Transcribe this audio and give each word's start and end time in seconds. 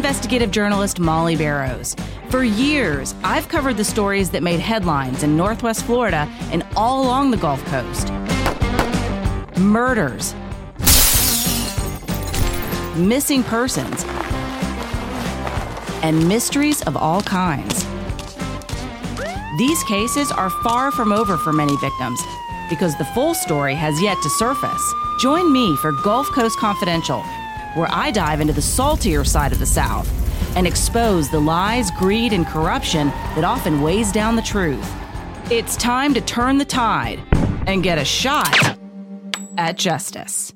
investigative 0.00 0.50
journalist 0.50 0.98
Molly 0.98 1.36
Barrows. 1.36 1.94
For 2.30 2.42
years, 2.42 3.14
I've 3.22 3.48
covered 3.48 3.76
the 3.76 3.84
stories 3.84 4.30
that 4.30 4.42
made 4.42 4.58
headlines 4.58 5.22
in 5.22 5.36
Northwest 5.36 5.84
Florida 5.84 6.26
and 6.52 6.66
all 6.74 7.04
along 7.04 7.32
the 7.32 7.36
Gulf 7.36 7.62
Coast 7.66 8.08
murders, 9.58 10.32
missing 12.96 13.42
persons, 13.42 14.06
and 16.02 16.26
mysteries 16.26 16.80
of 16.84 16.96
all 16.96 17.20
kinds. 17.20 17.84
These 19.58 19.84
cases 19.84 20.32
are 20.32 20.48
far 20.48 20.90
from 20.90 21.12
over 21.12 21.36
for 21.36 21.52
many 21.52 21.76
victims 21.76 22.18
because 22.70 22.96
the 22.96 23.04
full 23.12 23.34
story 23.34 23.74
has 23.74 24.00
yet 24.00 24.16
to 24.22 24.30
surface. 24.30 24.94
Join 25.18 25.52
me 25.52 25.76
for 25.76 25.92
Gulf 25.92 26.26
Coast 26.28 26.58
Confidential, 26.58 27.22
where 27.74 27.88
I 27.90 28.10
dive 28.10 28.40
into 28.40 28.52
the 28.52 28.62
saltier 28.62 29.24
side 29.24 29.52
of 29.52 29.58
the 29.58 29.66
South 29.66 30.08
and 30.56 30.66
expose 30.66 31.30
the 31.30 31.40
lies, 31.40 31.90
greed, 31.92 32.32
and 32.32 32.46
corruption 32.46 33.08
that 33.34 33.44
often 33.44 33.80
weighs 33.80 34.12
down 34.12 34.36
the 34.36 34.42
truth. 34.42 34.92
It's 35.50 35.76
time 35.76 36.14
to 36.14 36.20
turn 36.20 36.58
the 36.58 36.64
tide 36.64 37.20
and 37.66 37.82
get 37.82 37.98
a 37.98 38.04
shot 38.04 38.78
at 39.56 39.76
justice. 39.76 40.52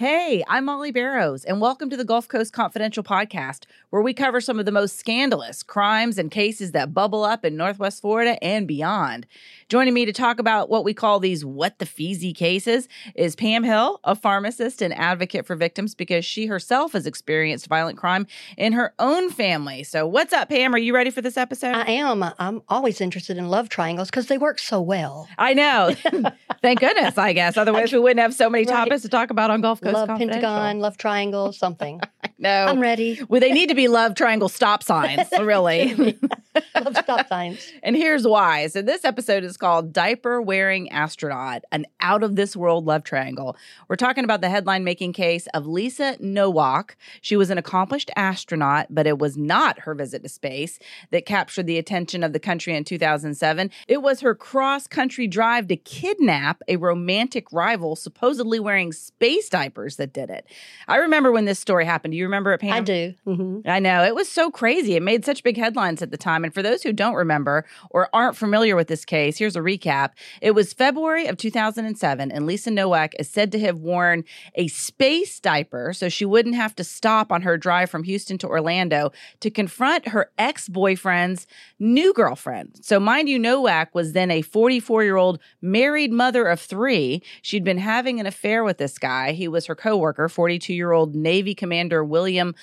Hey, 0.00 0.42
I'm 0.48 0.64
Molly 0.64 0.92
Barrows, 0.92 1.44
and 1.44 1.60
welcome 1.60 1.90
to 1.90 1.96
the 1.98 2.06
Gulf 2.06 2.26
Coast 2.26 2.54
Confidential 2.54 3.02
podcast, 3.02 3.64
where 3.90 4.00
we 4.00 4.14
cover 4.14 4.40
some 4.40 4.58
of 4.58 4.64
the 4.64 4.72
most 4.72 4.96
scandalous 4.98 5.62
crimes 5.62 6.16
and 6.16 6.30
cases 6.30 6.72
that 6.72 6.94
bubble 6.94 7.22
up 7.22 7.44
in 7.44 7.54
Northwest 7.54 8.00
Florida 8.00 8.42
and 8.42 8.66
beyond. 8.66 9.26
Joining 9.68 9.92
me 9.92 10.06
to 10.06 10.12
talk 10.14 10.38
about 10.38 10.70
what 10.70 10.84
we 10.84 10.94
call 10.94 11.20
these 11.20 11.44
what 11.44 11.78
the 11.80 11.84
feezy 11.84 12.34
cases 12.34 12.88
is 13.14 13.36
Pam 13.36 13.62
Hill, 13.62 14.00
a 14.02 14.14
pharmacist 14.14 14.80
and 14.80 14.94
advocate 14.94 15.44
for 15.44 15.54
victims 15.54 15.94
because 15.94 16.24
she 16.24 16.46
herself 16.46 16.92
has 16.92 17.04
experienced 17.06 17.66
violent 17.66 17.98
crime 17.98 18.26
in 18.56 18.72
her 18.72 18.94
own 18.98 19.28
family. 19.28 19.82
So, 19.82 20.06
what's 20.06 20.32
up, 20.32 20.48
Pam? 20.48 20.74
Are 20.74 20.78
you 20.78 20.94
ready 20.94 21.10
for 21.10 21.20
this 21.20 21.36
episode? 21.36 21.74
I 21.74 21.84
am. 21.90 22.24
I'm 22.38 22.62
always 22.70 23.02
interested 23.02 23.36
in 23.36 23.50
love 23.50 23.68
triangles 23.68 24.08
because 24.08 24.28
they 24.28 24.38
work 24.38 24.60
so 24.60 24.80
well. 24.80 25.28
I 25.36 25.52
know. 25.52 25.94
Thank 26.62 26.80
goodness, 26.80 27.18
I 27.18 27.34
guess. 27.34 27.58
Otherwise, 27.58 27.92
we 27.92 27.98
wouldn't 27.98 28.20
have 28.20 28.32
so 28.32 28.48
many 28.48 28.64
Right. 28.64 28.72
topics 28.72 29.02
to 29.02 29.10
talk 29.10 29.28
about 29.28 29.50
on 29.50 29.60
Gulf 29.60 29.80
Coast 29.82 29.89
love 29.92 30.08
pentagon, 30.08 30.80
love 30.80 30.96
triangle, 30.96 31.52
something. 31.52 32.00
No. 32.42 32.64
I'm 32.68 32.80
ready. 32.80 33.20
well, 33.28 33.38
they 33.38 33.52
need 33.52 33.68
to 33.68 33.74
be 33.74 33.86
love 33.86 34.14
triangle 34.14 34.48
stop 34.48 34.82
signs, 34.82 35.28
really. 35.38 36.18
love 36.74 36.96
stop 36.96 37.28
signs. 37.28 37.72
And 37.82 37.96
here's 37.96 38.26
why. 38.26 38.66
So, 38.66 38.82
this 38.82 39.04
episode 39.04 39.44
is 39.44 39.56
called 39.56 39.92
Diaper 39.92 40.40
Wearing 40.42 40.90
Astronaut, 40.90 41.62
an 41.72 41.86
out 42.00 42.22
of 42.22 42.36
this 42.36 42.56
world 42.56 42.84
love 42.86 43.04
triangle. 43.04 43.56
We're 43.88 43.96
talking 43.96 44.24
about 44.24 44.40
the 44.40 44.50
headline 44.50 44.84
making 44.84 45.12
case 45.12 45.46
of 45.54 45.66
Lisa 45.66 46.16
Nowak. 46.20 46.96
She 47.20 47.36
was 47.36 47.50
an 47.50 47.58
accomplished 47.58 48.10
astronaut, 48.16 48.86
but 48.90 49.06
it 49.06 49.18
was 49.18 49.36
not 49.36 49.80
her 49.80 49.94
visit 49.94 50.22
to 50.22 50.28
space 50.28 50.78
that 51.10 51.26
captured 51.26 51.66
the 51.66 51.78
attention 51.78 52.22
of 52.22 52.32
the 52.32 52.40
country 52.40 52.74
in 52.74 52.84
2007. 52.84 53.70
It 53.88 54.02
was 54.02 54.20
her 54.20 54.34
cross 54.34 54.86
country 54.86 55.26
drive 55.26 55.68
to 55.68 55.76
kidnap 55.76 56.62
a 56.68 56.76
romantic 56.76 57.52
rival, 57.52 57.96
supposedly 57.96 58.60
wearing 58.60 58.92
space 58.92 59.48
diapers, 59.48 59.96
that 59.96 60.12
did 60.12 60.30
it. 60.30 60.46
I 60.88 60.96
remember 60.96 61.32
when 61.32 61.44
this 61.44 61.58
story 61.58 61.84
happened. 61.84 62.12
Do 62.12 62.18
you 62.18 62.24
remember 62.24 62.52
it, 62.52 62.60
Pam? 62.60 62.72
I 62.72 62.80
do. 62.80 63.14
hmm 63.24 63.60
I 63.66 63.78
know. 63.78 64.04
It 64.04 64.14
was 64.14 64.28
so 64.28 64.50
crazy. 64.50 64.94
It 64.96 65.02
made 65.02 65.24
such 65.24 65.42
big 65.42 65.56
headlines 65.56 66.02
at 66.02 66.10
the 66.10 66.16
time. 66.16 66.44
And 66.44 66.49
for 66.52 66.62
those 66.62 66.82
who 66.82 66.92
don't 66.92 67.14
remember 67.14 67.64
or 67.90 68.08
aren't 68.12 68.36
familiar 68.36 68.76
with 68.76 68.88
this 68.88 69.04
case, 69.04 69.38
here's 69.38 69.56
a 69.56 69.60
recap. 69.60 70.10
It 70.40 70.52
was 70.52 70.72
February 70.72 71.26
of 71.26 71.36
2007, 71.36 72.30
and 72.30 72.46
Lisa 72.46 72.70
Nowak 72.70 73.14
is 73.18 73.28
said 73.28 73.52
to 73.52 73.60
have 73.60 73.78
worn 73.78 74.24
a 74.54 74.68
space 74.68 75.40
diaper 75.40 75.92
so 75.92 76.08
she 76.08 76.24
wouldn't 76.24 76.54
have 76.54 76.74
to 76.76 76.84
stop 76.84 77.32
on 77.32 77.42
her 77.42 77.56
drive 77.56 77.90
from 77.90 78.04
Houston 78.04 78.38
to 78.38 78.48
Orlando 78.48 79.12
to 79.40 79.50
confront 79.50 80.08
her 80.08 80.30
ex 80.38 80.68
boyfriend's 80.68 81.46
new 81.78 82.12
girlfriend. 82.12 82.78
So, 82.82 83.00
mind 83.00 83.28
you, 83.28 83.38
Nowak 83.38 83.94
was 83.94 84.12
then 84.12 84.30
a 84.30 84.42
44 84.42 85.04
year 85.04 85.16
old 85.16 85.38
married 85.60 86.12
mother 86.12 86.46
of 86.46 86.60
three. 86.60 87.22
She'd 87.42 87.64
been 87.64 87.78
having 87.78 88.20
an 88.20 88.26
affair 88.26 88.64
with 88.64 88.78
this 88.78 88.98
guy. 88.98 89.32
He 89.32 89.48
was 89.48 89.66
her 89.66 89.74
coworker, 89.74 90.28
42 90.28 90.74
year 90.74 90.92
old 90.92 91.14
Navy 91.14 91.54
Commander 91.54 92.04
William 92.04 92.54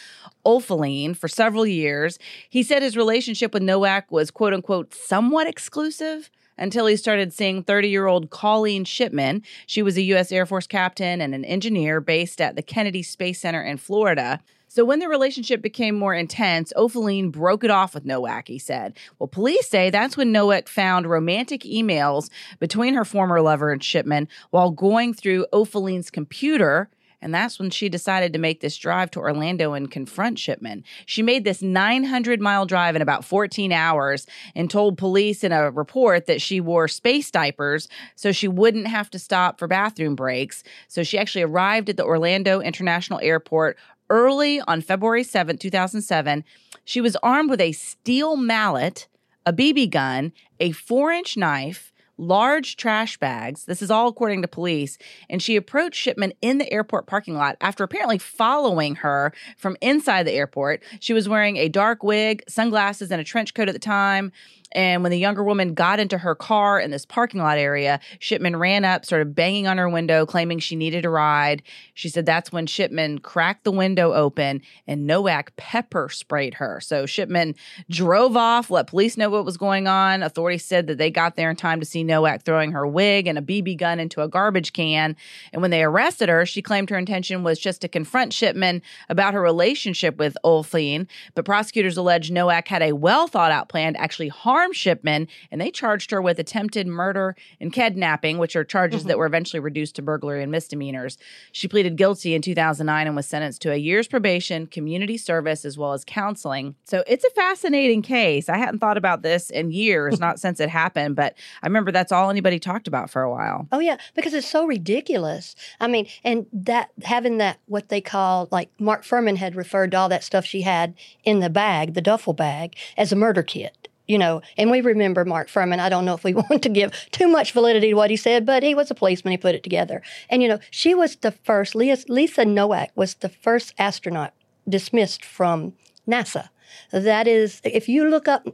Oefelein 0.45 1.15
for 1.15 1.27
several 1.27 1.65
years. 1.65 2.17
He 2.49 2.63
said 2.63 2.81
his 2.81 2.95
relationship 2.95 3.53
with 3.53 3.63
Nowak 3.67 4.11
was 4.11 4.31
quote 4.31 4.53
unquote 4.53 4.93
somewhat 4.95 5.45
exclusive 5.45 6.31
until 6.57 6.87
he 6.87 6.95
started 6.95 7.31
seeing 7.31 7.61
30 7.61 7.89
year 7.89 8.07
old 8.07 8.31
Colleen 8.31 8.83
Shipman. 8.83 9.43
She 9.67 9.83
was 9.83 9.97
a 9.97 10.01
U.S. 10.01 10.31
Air 10.31 10.45
Force 10.45 10.65
captain 10.65 11.21
and 11.21 11.35
an 11.35 11.45
engineer 11.45 12.01
based 12.01 12.41
at 12.41 12.55
the 12.55 12.63
Kennedy 12.63 13.03
Space 13.03 13.41
Center 13.41 13.61
in 13.61 13.77
Florida. 13.77 14.39
So 14.69 14.83
when 14.83 14.99
the 14.99 15.07
relationship 15.07 15.61
became 15.61 15.95
more 15.95 16.13
intense, 16.13 16.73
Oefelein 16.75 17.31
broke 17.31 17.63
it 17.63 17.71
off 17.71 17.93
with 17.93 18.05
Nowak, 18.05 18.47
he 18.47 18.59
said. 18.59 18.97
Well, 19.17 19.27
police 19.27 19.67
say 19.67 19.89
that's 19.89 20.17
when 20.17 20.31
Nowak 20.31 20.67
found 20.67 21.09
romantic 21.09 21.61
emails 21.61 22.29
between 22.59 22.93
her 22.93 23.05
former 23.05 23.41
lover 23.41 23.71
and 23.71 23.83
Shipman 23.83 24.27
while 24.49 24.71
going 24.71 25.13
through 25.13 25.45
Oefelein's 25.53 26.09
computer. 26.09 26.89
And 27.21 27.33
that's 27.33 27.57
when 27.57 27.69
she 27.71 27.89
decided 27.89 28.31
to 28.33 28.39
make 28.39 28.61
this 28.61 28.77
drive 28.77 29.09
to 29.11 29.19
Orlando 29.19 29.73
and 29.73 29.89
confront 29.89 30.37
Shipman. 30.37 30.83
She 31.05 31.23
made 31.23 31.43
this 31.43 31.61
900 31.61 32.39
mile 32.39 32.65
drive 32.65 32.95
in 32.95 33.01
about 33.01 33.25
14 33.25 33.71
hours 33.71 34.27
and 34.55 34.69
told 34.69 34.97
police 34.97 35.43
in 35.43 35.51
a 35.51 35.71
report 35.71 36.27
that 36.27 36.41
she 36.41 36.61
wore 36.61 36.87
space 36.87 37.31
diapers 37.31 37.87
so 38.15 38.31
she 38.31 38.47
wouldn't 38.47 38.87
have 38.87 39.09
to 39.11 39.19
stop 39.19 39.57
for 39.57 39.67
bathroom 39.67 40.15
breaks. 40.15 40.63
So 40.87 41.03
she 41.03 41.17
actually 41.17 41.43
arrived 41.43 41.89
at 41.89 41.97
the 41.97 42.05
Orlando 42.05 42.61
International 42.61 43.19
Airport 43.21 43.77
early 44.09 44.61
on 44.61 44.81
February 44.81 45.23
7, 45.23 45.57
2007. 45.57 46.43
She 46.85 47.01
was 47.01 47.17
armed 47.17 47.49
with 47.49 47.61
a 47.61 47.71
steel 47.71 48.37
mallet, 48.37 49.07
a 49.45 49.51
BB 49.51 49.89
gun, 49.89 50.33
a 50.59 50.71
four 50.71 51.11
inch 51.11 51.35
knife, 51.35 51.91
large 52.17 52.75
trash 52.77 53.17
bags. 53.17 53.65
This 53.65 53.81
is 53.81 53.91
all 53.91 54.07
according 54.07 54.41
to 54.41 54.47
police. 54.47 54.97
And 55.29 55.41
she 55.41 55.55
approached 55.55 55.99
Shipman 55.99 56.33
in 56.41 56.57
the 56.57 56.71
airport 56.71 57.07
parking 57.07 57.35
lot 57.35 57.57
after 57.61 57.83
apparently 57.83 58.17
following 58.17 58.95
her 58.95 59.33
from 59.57 59.77
inside 59.81 60.23
the 60.23 60.33
airport. 60.33 60.83
She 60.99 61.13
was 61.13 61.29
wearing 61.29 61.57
a 61.57 61.69
dark 61.69 62.03
wig, 62.03 62.43
sunglasses, 62.47 63.11
and 63.11 63.21
a 63.21 63.23
trench 63.23 63.53
coat 63.53 63.69
at 63.69 63.73
the 63.73 63.79
time. 63.79 64.31
And 64.77 65.01
when 65.01 65.09
the 65.09 65.17
younger 65.17 65.43
woman 65.43 65.73
got 65.73 65.99
into 65.99 66.19
her 66.19 66.35
car 66.35 66.79
in 66.79 66.91
this 66.91 67.03
parking 67.03 67.41
lot 67.41 67.57
area, 67.57 67.99
Shipman 68.19 68.57
ran 68.57 68.85
up, 68.85 69.05
started 69.05 69.33
banging 69.33 69.65
on 69.65 69.79
her 69.79 69.89
window, 69.89 70.23
claiming 70.23 70.59
she 70.59 70.75
needed 70.75 71.03
a 71.03 71.09
ride. 71.09 71.63
She 71.95 72.09
said 72.09 72.27
that's 72.27 72.51
when 72.51 72.67
Shipman 72.67 73.17
cracked 73.17 73.63
the 73.63 73.71
window 73.71 74.13
open 74.13 74.61
and 74.85 75.07
Nowak 75.07 75.55
pepper 75.55 76.09
sprayed 76.09 76.53
her. 76.53 76.79
So 76.79 77.07
Shipman 77.07 77.55
drove 77.89 78.37
off, 78.37 78.69
let 78.69 78.85
police 78.85 79.17
know 79.17 79.31
what 79.31 79.45
was 79.45 79.57
going 79.57 79.87
on. 79.87 80.21
Authorities 80.21 80.63
said 80.63 80.85
that 80.85 80.99
they 80.99 81.09
got 81.09 81.37
there 81.37 81.49
in 81.49 81.55
time 81.55 81.79
to 81.79 81.85
see 81.85 82.03
Nowak 82.03 82.43
throwing 82.43 82.71
her 82.73 82.85
wig 82.85 83.25
and 83.25 83.39
a 83.39 83.41
BB 83.41 83.79
gun 83.79 83.99
into 83.99 84.21
a 84.21 84.27
garbage 84.27 84.73
can. 84.73 85.15
And 85.53 85.63
when 85.63 85.71
they 85.71 85.83
arrested 85.83 86.29
her, 86.29 86.45
she 86.45 86.61
claimed 86.61 86.91
her 86.91 86.99
intention 86.99 87.41
was 87.41 87.57
just 87.57 87.81
to 87.81 87.87
confront 87.87 88.31
Shipman 88.31 88.83
about 89.09 89.33
her 89.33 89.41
relationship 89.41 90.17
with 90.17 90.37
Olfine. 90.43 91.07
But 91.33 91.45
prosecutors 91.45 91.97
allege 91.97 92.29
Nowak 92.29 92.67
had 92.67 92.83
a 92.83 92.93
well 92.93 93.25
thought 93.25 93.51
out 93.51 93.69
plan 93.69 93.93
to 93.93 93.99
actually 93.99 94.27
harm 94.27 94.66
Shipman, 94.73 95.27
and 95.51 95.59
they 95.59 95.71
charged 95.71 96.11
her 96.11 96.21
with 96.21 96.39
attempted 96.39 96.87
murder 96.87 97.35
and 97.59 97.71
kidnapping, 97.71 98.37
which 98.37 98.55
are 98.55 98.63
charges 98.63 99.03
that 99.03 99.13
mm-hmm. 99.13 99.19
were 99.19 99.25
eventually 99.25 99.59
reduced 99.59 99.95
to 99.95 100.01
burglary 100.01 100.43
and 100.43 100.51
misdemeanors. 100.51 101.17
She 101.51 101.67
pleaded 101.67 101.95
guilty 101.95 102.33
in 102.33 102.41
2009 102.41 103.07
and 103.07 103.15
was 103.15 103.25
sentenced 103.25 103.61
to 103.63 103.71
a 103.71 103.75
year's 103.75 104.07
probation, 104.07 104.67
community 104.67 105.17
service, 105.17 105.65
as 105.65 105.77
well 105.77 105.93
as 105.93 106.03
counseling. 106.05 106.75
So 106.85 107.03
it's 107.07 107.25
a 107.25 107.29
fascinating 107.31 108.01
case. 108.01 108.49
I 108.49 108.57
hadn't 108.57 108.79
thought 108.79 108.97
about 108.97 109.21
this 109.21 109.49
in 109.49 109.71
years, 109.71 110.19
not 110.27 110.39
since 110.39 110.59
it 110.59 110.69
happened, 110.69 111.15
but 111.15 111.35
I 111.61 111.67
remember 111.67 111.91
that's 111.91 112.11
all 112.11 112.29
anybody 112.29 112.59
talked 112.59 112.87
about 112.87 113.09
for 113.09 113.21
a 113.21 113.31
while. 113.31 113.67
Oh 113.71 113.79
yeah, 113.79 113.97
because 114.15 114.33
it's 114.33 114.47
so 114.47 114.65
ridiculous. 114.65 115.55
I 115.79 115.87
mean, 115.87 116.07
and 116.23 116.45
that 116.53 116.91
having 117.03 117.37
that 117.37 117.59
what 117.65 117.89
they 117.89 118.01
call 118.01 118.47
like 118.51 118.69
Mark 118.79 119.03
Fuhrman 119.03 119.37
had 119.37 119.55
referred 119.55 119.91
to 119.91 119.97
all 119.97 120.09
that 120.09 120.23
stuff 120.23 120.45
she 120.45 120.61
had 120.61 120.95
in 121.23 121.39
the 121.39 121.49
bag, 121.49 121.93
the 121.93 122.01
duffel 122.01 122.33
bag, 122.33 122.75
as 122.97 123.11
a 123.11 123.15
murder 123.15 123.43
kit. 123.43 123.86
You 124.07 124.17
know, 124.17 124.41
and 124.57 124.71
we 124.71 124.81
remember 124.81 125.25
Mark 125.25 125.49
Fuhrman. 125.49 125.79
I 125.79 125.89
don't 125.89 126.05
know 126.05 126.13
if 126.13 126.23
we 126.23 126.33
want 126.49 126.63
to 126.63 126.69
give 126.69 126.93
too 127.11 127.27
much 127.27 127.51
validity 127.51 127.89
to 127.89 127.93
what 127.95 128.09
he 128.09 128.15
said, 128.15 128.45
but 128.45 128.63
he 128.63 128.73
was 128.73 128.89
a 128.89 128.95
policeman. 128.95 129.31
He 129.31 129.37
put 129.37 129.55
it 129.55 129.63
together. 129.63 130.01
And, 130.29 130.41
you 130.41 130.47
know, 130.47 130.59
she 130.71 130.95
was 130.95 131.17
the 131.17 131.31
first, 131.31 131.75
Lisa, 131.75 132.45
Nowak 132.45 132.91
was 132.95 133.15
the 133.15 133.29
first 133.29 133.73
astronaut 133.77 134.33
dismissed 134.67 135.25
from 135.25 135.73
NASA. 136.07 136.49
That 136.91 137.27
is, 137.27 137.61
if 137.63 137.89
you 137.89 138.09
look 138.09 138.27
up, 138.27 138.47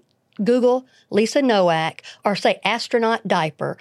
Google 0.44 0.86
Lisa 1.12 1.42
Nowak 1.42 2.02
or 2.26 2.36
say 2.36 2.60
astronaut 2.64 3.28
diaper, 3.28 3.78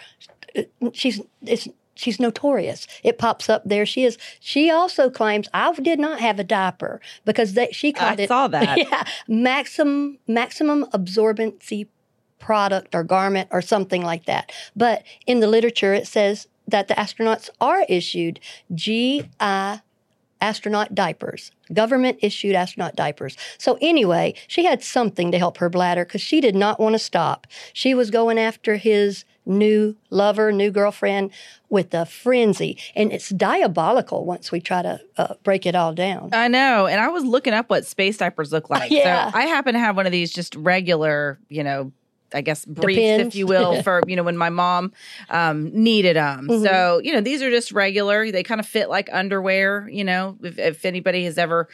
uh, 0.57 0.63
she's, 0.93 1.21
it's, 1.43 1.69
She's 1.95 2.19
notorious. 2.19 2.87
It 3.03 3.19
pops 3.19 3.49
up 3.49 3.63
there. 3.65 3.85
She 3.85 4.05
is. 4.05 4.17
She 4.41 4.71
also 4.71 5.11
claims 5.11 5.49
I 5.53 5.73
did 5.75 5.99
not 6.01 6.21
have 6.21 6.39
a 6.39 6.45
diaper 6.45 7.01
because 7.25 7.55
they, 7.55 7.69
she 7.73 7.93
called 7.93 8.19
I 8.21 8.23
it. 8.25 8.29
saw 8.29 8.49
that. 8.49 8.79
Yeah, 8.83 9.05
maximum 9.29 10.19
maximum 10.27 10.85
absorbency 10.93 11.89
product 12.39 12.95
or 12.95 13.05
garment 13.05 13.49
or 13.53 13.63
something 13.63 14.03
like 14.03 14.25
that. 14.27 14.51
But 14.75 15.05
in 15.27 15.41
the 15.41 15.47
literature, 15.47 15.95
it 15.95 16.07
says 16.07 16.49
that 16.67 16.89
the 16.89 16.95
astronauts 16.95 17.51
are 17.61 17.85
issued 17.89 18.41
GI 18.75 19.29
astronaut 20.43 20.93
diapers, 20.95 21.53
government 21.73 22.19
issued 22.21 22.55
astronaut 22.55 22.97
diapers. 22.97 23.37
So, 23.59 23.79
anyway, 23.81 24.35
she 24.49 24.65
had 24.65 24.83
something 24.83 25.31
to 25.31 25.39
help 25.39 25.59
her 25.59 25.71
bladder 25.71 26.05
because 26.05 26.21
she 26.21 26.41
did 26.41 26.57
not 26.57 26.81
want 26.81 26.95
to 26.95 26.99
stop. 26.99 27.47
She 27.73 27.95
was 27.95 28.11
going 28.11 28.39
after 28.39 28.77
his 28.77 29.25
new 29.45 29.97
lover, 30.11 30.53
new 30.53 30.71
girlfriend 30.71 31.31
with 31.69 31.93
a 31.95 32.07
frenzy. 32.07 32.79
And 32.95 33.13
it's 33.13 33.29
diabolical 33.31 34.25
once 34.25 34.53
we 34.53 34.61
try 34.61 34.83
to 34.83 35.01
uh, 35.17 35.35
break 35.43 35.67
it 35.67 35.75
all 35.75 35.93
down. 35.95 36.31
I 36.33 36.49
know. 36.49 36.87
And 36.87 37.01
I 37.01 37.09
was 37.09 37.25
looking 37.25 37.53
up 37.53 37.71
what 37.71 37.87
space 37.87 38.19
diapers 38.19 38.53
look 38.53 38.71
like. 38.71 38.91
Yeah. 38.91 39.31
So 39.31 39.39
I 39.39 39.47
happen 39.47 39.75
to 39.75 39.81
have 39.81 39.97
one 39.97 40.07
of 40.07 40.13
these 40.13 40.33
just 40.33 40.55
regular, 40.55 41.39
you 41.49 41.65
know, 41.65 41.93
I 42.35 42.41
guess 42.41 42.65
briefs, 42.65 42.99
Depends. 42.99 43.35
if 43.35 43.39
you 43.39 43.47
will, 43.47 43.83
for 43.85 44.01
you 44.07 44.17
know 44.17 44.23
when 44.23 44.37
my 44.39 44.49
mom 44.49 44.93
um, 45.29 45.71
needed 45.75 46.17
them. 46.17 46.49
Mhm. 46.49 46.63
So 46.65 47.01
you 47.03 47.13
know 47.13 47.21
these 47.21 47.43
are 47.43 47.51
just 47.51 47.73
regular. 47.73 48.31
They 48.31 48.43
kind 48.43 48.59
of 48.61 48.67
fit 48.67 48.89
like 48.89 49.11
underwear. 49.13 49.89
You 49.91 50.05
know, 50.05 50.39
if, 50.43 50.59
if 50.59 50.85
anybody 50.87 51.25
has 51.25 51.37
ever 51.37 51.69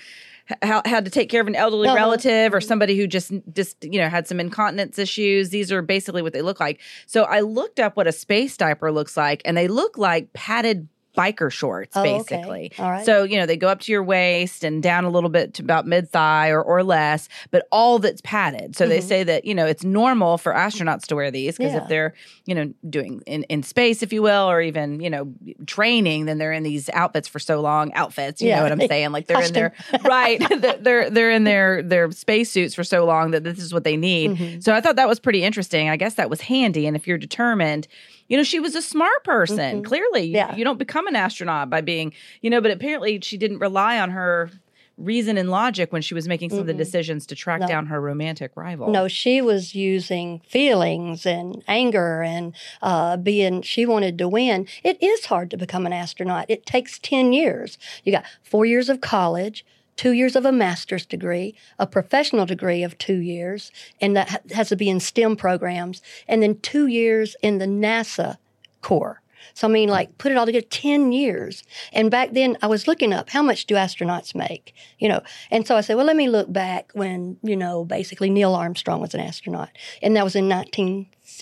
had 0.62 1.05
to 1.05 1.11
take 1.11 1.29
care 1.29 1.41
of 1.41 1.47
an 1.47 1.55
elderly 1.55 1.89
Uh-huh. 1.89 1.97
relative 1.97 2.55
or 2.55 2.61
somebody 2.61 2.97
who 2.97 3.06
just 3.06 3.33
just 3.53 3.77
you 3.85 4.00
know 4.00 4.09
had 4.09 4.27
some 4.27 4.41
incontinence 4.41 4.99
issues, 4.99 5.50
these 5.50 5.71
are 5.73 5.83
basically 5.83 6.23
what 6.23 6.33
they 6.33 6.43
look 6.43 6.61
like. 6.61 6.81
So 7.06 7.25
I 7.25 7.41
looked 7.41 7.79
up 7.81 7.97
what 7.97 8.06
a 8.06 8.12
space 8.12 8.56
diaper 8.56 8.91
looks 8.93 9.17
like, 9.17 9.43
and 9.45 9.56
they 9.56 9.69
look 9.69 9.99
like 9.99 10.33
padded 10.33 10.89
biker 11.19 11.50
shorts, 11.50 11.97
Oh, 11.97 12.00
okay. 12.03 12.17
basically. 12.37 12.73
All 12.79 12.91
right. 12.93 13.05
So, 13.05 13.25
you 13.25 13.37
know, 13.38 13.44
they 13.44 13.56
go 13.56 13.67
up 13.69 13.81
to 13.81 13.91
your 13.93 14.05
waist 14.05 14.62
and 14.62 14.81
down 14.81 15.05
a 15.05 15.11
little 15.11 15.31
bit 15.31 15.55
to 15.55 15.62
about 15.65 15.85
mid 15.87 16.09
thigh 16.09 16.50
or, 16.50 16.62
or 16.62 16.85
less, 16.85 17.29
but 17.50 17.67
all 17.73 17.99
that's 17.99 18.20
padded. 18.20 18.76
So 18.76 18.87
they 18.87 19.00
Mhm. 19.00 19.03
say 19.09 19.25
that, 19.25 19.44
you 19.44 19.55
know, 19.55 19.67
it's 19.67 19.82
normal 19.82 20.38
for 20.38 20.53
astronauts 20.55 21.06
to 21.06 21.17
wear 21.17 21.31
these 21.32 21.56
because 21.59 21.73
Yeah. 21.73 21.82
if 21.82 21.88
they're, 21.88 22.15
you 22.47 22.55
know, 22.55 22.73
doing 22.88 23.20
in, 23.26 23.43
in 23.44 23.65
space, 23.65 24.03
if 24.03 24.12
you 24.12 24.23
will, 24.23 24.49
or 24.49 24.61
even, 24.62 25.00
you 25.00 25.11
know, 25.11 25.32
training, 25.67 26.26
then 26.26 26.38
they're 26.38 26.53
in 26.53 26.62
these 26.62 26.88
outfits 26.91 27.26
for 27.26 27.38
so 27.41 27.61
long. 27.61 27.93
Outfits, 27.94 28.41
you 28.41 28.49
Yeah. 28.49 28.56
know 28.59 28.62
what 28.62 28.73
I'm 28.73 28.81
saying? 28.88 29.11
Like 29.11 29.26
they're 29.26 29.43
in 29.43 29.53
their 29.53 29.73
right. 30.05 30.38
they're 30.82 31.11
they're 31.11 31.31
in 31.32 31.44
their 31.44 31.82
their 31.82 32.11
space 32.12 32.50
suits 32.50 32.75
for 32.75 32.85
so 32.85 33.05
long 33.05 33.32
that 33.32 33.43
this 33.44 33.59
is 33.59 33.75
what 33.75 33.85
they 33.85 33.97
need. 33.97 34.31
Mhm. 34.32 34.62
So 34.62 34.73
I 34.75 34.81
thought 34.81 34.97
that 34.97 35.09
was 35.09 35.19
pretty 35.19 35.43
interesting. 35.43 35.88
I 35.88 35.97
guess 35.97 36.14
that 36.14 36.31
was 36.31 36.43
handy. 36.43 36.87
And 36.87 36.97
if 36.97 37.06
you're 37.09 37.19
determined, 37.19 37.88
you 38.29 38.37
know, 38.37 38.43
she 38.43 38.61
was 38.61 38.75
a 38.75 38.83
smart 38.83 39.25
person. 39.25 39.83
Mhm. 39.83 39.85
Clearly, 39.85 40.23
You- 40.25 40.35
Yeah. 40.37 40.55
you 40.57 40.65
don't 40.65 40.79
become 40.79 41.07
an 41.07 41.17
astronaut 41.17 41.71
by 41.71 41.81
being, 41.81 42.13
you 42.43 42.51
know, 42.51 42.61
but 42.61 42.71
apparently 42.71 43.19
she 43.23 43.37
didn't 43.37 43.59
rely 43.59 43.99
on 43.99 44.11
her 44.11 44.51
reason 44.97 45.39
and 45.39 45.49
logic 45.49 45.93
when 45.93 46.03
she 46.03 46.13
was 46.13 46.27
making 46.27 46.51
some 46.51 46.59
of 46.59 46.67
the 46.67 46.75
Mhm. 46.75 46.79
decisions 46.79 47.25
to 47.25 47.37
track 47.37 47.61
No. 47.61 47.69
down 47.69 47.87
her 47.87 48.01
romantic 48.01 48.51
rival. 48.57 48.91
No, 48.91 49.07
she 49.07 49.41
was 49.41 49.73
using 49.73 50.41
feelings 50.49 51.25
and 51.25 51.63
anger 51.69 52.23
and 52.25 52.53
uh, 52.83 53.17
being, 53.17 53.63
she 53.63 53.87
wanted 53.87 54.19
to 54.19 54.27
win. 54.29 54.67
It 54.83 55.01
is 55.01 55.27
hard 55.27 55.53
to 55.53 55.57
become 55.57 55.87
an 55.87 55.93
astronaut. 55.93 56.47
It 56.49 56.67
takes 56.67 56.99
10 56.99 57.33
years. 57.33 57.79
You 58.05 58.11
got 58.11 58.25
four 58.43 58.67
years 58.67 58.89
of 58.89 59.01
college, 59.01 59.65
two 59.99 60.12
years 60.12 60.35
of 60.37 60.47
a 60.47 60.53
master's 60.53 61.05
degree, 61.05 61.55
a 61.79 61.87
professional 61.87 62.47
degree 62.47 62.83
of 62.83 62.97
two 62.97 63.19
years, 63.19 63.71
and 64.00 64.17
that 64.17 64.50
has 64.53 64.71
to 64.71 64.77
be 64.77 64.89
in 64.89 65.00
STEM 65.00 65.37
programs, 65.37 66.00
and 66.27 66.43
then 66.43 66.59
two 66.61 66.87
years 66.87 67.37
in 67.43 67.59
the 67.59 67.67
NASA 67.67 68.39
Corps. 68.81 69.21
So, 69.55 69.67
I 69.69 69.71
mean, 69.71 69.89
like, 69.89 70.17
put 70.19 70.31
it 70.31 70.39
all 70.39 70.47
together, 70.47 70.67
10 70.69 71.11
years. 71.12 71.65
And 71.93 72.11
back 72.11 72.33
then, 72.33 72.56
I 72.62 72.67
was 72.69 72.87
looking 72.87 73.12
up 73.12 73.31
how 73.31 73.43
much 73.43 73.67
do 73.67 73.75
astronauts 73.75 74.35
make, 74.35 74.75
you 74.99 75.09
know? 75.09 75.21
And 75.50 75.67
so 75.67 75.77
I 75.77 75.81
said, 75.81 75.97
well, 75.97 76.06
let 76.06 76.17
me 76.17 76.29
look 76.29 76.53
back 76.53 76.91
when, 76.95 77.37
you 77.43 77.56
know, 77.56 77.85
basically 77.85 78.31
Neil 78.31 78.55
Armstrong 78.55 79.00
was 79.00 79.15
an 79.15 79.21
astronaut. 79.21 79.71
And 80.00 80.17
that 80.17 80.25
was 80.25 80.37
in 80.37 80.49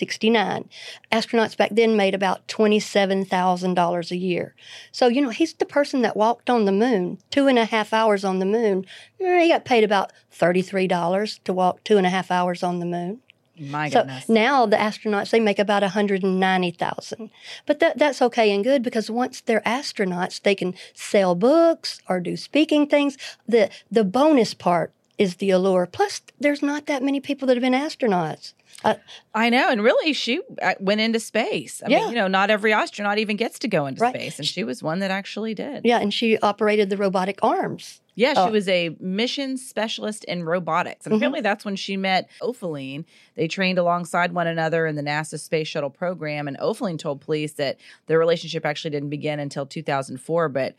1969. 0.01 0.69
Astronauts 1.11 1.57
back 1.57 1.69
then 1.71 1.95
made 1.95 2.13
about 2.15 2.47
$27,000 2.47 4.11
a 4.11 4.15
year. 4.17 4.55
So, 4.91 5.07
you 5.07 5.21
know, 5.21 5.29
he's 5.29 5.53
the 5.53 5.65
person 5.65 6.01
that 6.01 6.15
walked 6.17 6.49
on 6.49 6.65
the 6.65 6.71
moon, 6.71 7.19
two 7.31 7.47
and 7.47 7.57
a 7.59 7.65
half 7.65 7.93
hours 7.93 8.23
on 8.23 8.39
the 8.39 8.45
moon. 8.45 8.85
Eh, 9.19 9.43
He 9.43 9.49
got 9.49 9.65
paid 9.65 9.83
about 9.83 10.11
$33 10.31 11.43
to 11.43 11.53
walk 11.53 11.83
two 11.83 11.97
and 11.97 12.05
a 12.05 12.09
half 12.09 12.31
hours 12.31 12.63
on 12.63 12.79
the 12.79 12.85
moon. 12.85 13.19
My 13.59 13.89
goodness. 13.89 14.27
So 14.27 14.33
now 14.33 14.67
the 14.67 14.77
astronauts 14.77 15.31
they 15.31 15.39
make 15.39 15.57
about 15.57 15.81
190,000. 15.81 17.31
But 17.65 17.79
that 17.79 17.97
that's 17.97 18.21
okay 18.21 18.51
and 18.53 18.63
good 18.63 18.83
because 18.83 19.09
once 19.09 19.41
they're 19.41 19.61
astronauts, 19.61 20.39
they 20.39 20.53
can 20.53 20.75
sell 20.93 21.33
books 21.33 21.99
or 22.07 22.19
do 22.19 22.37
speaking 22.37 22.85
things. 22.85 23.17
The 23.47 23.71
the 23.89 24.03
bonus 24.03 24.53
part 24.53 24.93
is 25.17 25.37
the 25.37 25.49
allure. 25.49 25.87
Plus 25.87 26.21
there's 26.39 26.61
not 26.61 26.85
that 26.85 27.01
many 27.01 27.19
people 27.19 27.47
that 27.47 27.57
have 27.57 27.63
been 27.63 27.73
astronauts. 27.73 28.53
Uh, 28.83 28.95
I 29.33 29.49
know. 29.49 29.69
And 29.69 29.83
really, 29.83 30.13
she 30.13 30.41
uh, 30.61 30.75
went 30.79 31.01
into 31.01 31.19
space. 31.19 31.81
I 31.85 31.89
Yeah. 31.89 31.99
mean, 32.01 32.09
you 32.09 32.15
know, 32.15 32.27
not 32.27 32.49
every 32.49 32.73
astronaut 32.73 33.17
even 33.17 33.35
gets 33.35 33.57
to 33.59 33.67
go 33.67 33.87
into 33.87 34.01
Right. 34.01 34.13
space. 34.15 34.37
And 34.37 34.47
she 34.47 34.63
was 34.63 34.83
one 34.83 34.99
that 34.99 35.09
actually 35.11 35.53
did. 35.55 35.81
yeah, 35.83 35.99
and 35.99 36.13
she 36.13 36.37
operated 36.39 36.89
the 36.89 36.97
robotic 36.97 37.39
arms. 37.41 38.01
Yeah, 38.15 38.33
she 38.33 38.39
Oh. 38.39 38.51
was 38.51 38.67
a 38.67 38.95
mission 38.99 39.57
specialist 39.57 40.23
in 40.25 40.43
robotics. 40.43 41.05
And 41.05 41.13
Mhm. 41.13 41.17
apparently 41.17 41.41
that's 41.41 41.65
when 41.65 41.75
she 41.75 41.97
met 41.97 42.29
Oefelein. 42.41 43.05
They 43.35 43.47
trained 43.47 43.77
alongside 43.77 44.31
one 44.33 44.47
another 44.47 44.85
in 44.87 44.95
the 44.95 45.03
NASA 45.03 45.39
space 45.39 45.67
shuttle 45.67 45.89
program. 45.91 46.47
And 46.47 46.57
Oefelein 46.59 46.97
told 46.99 47.21
police 47.21 47.53
that 47.53 47.77
their 48.07 48.17
relationship 48.19 48.65
actually 48.65 48.91
didn't 48.91 49.09
begin 49.09 49.39
until 49.39 49.65
2004, 49.65 50.49
but 50.49 50.75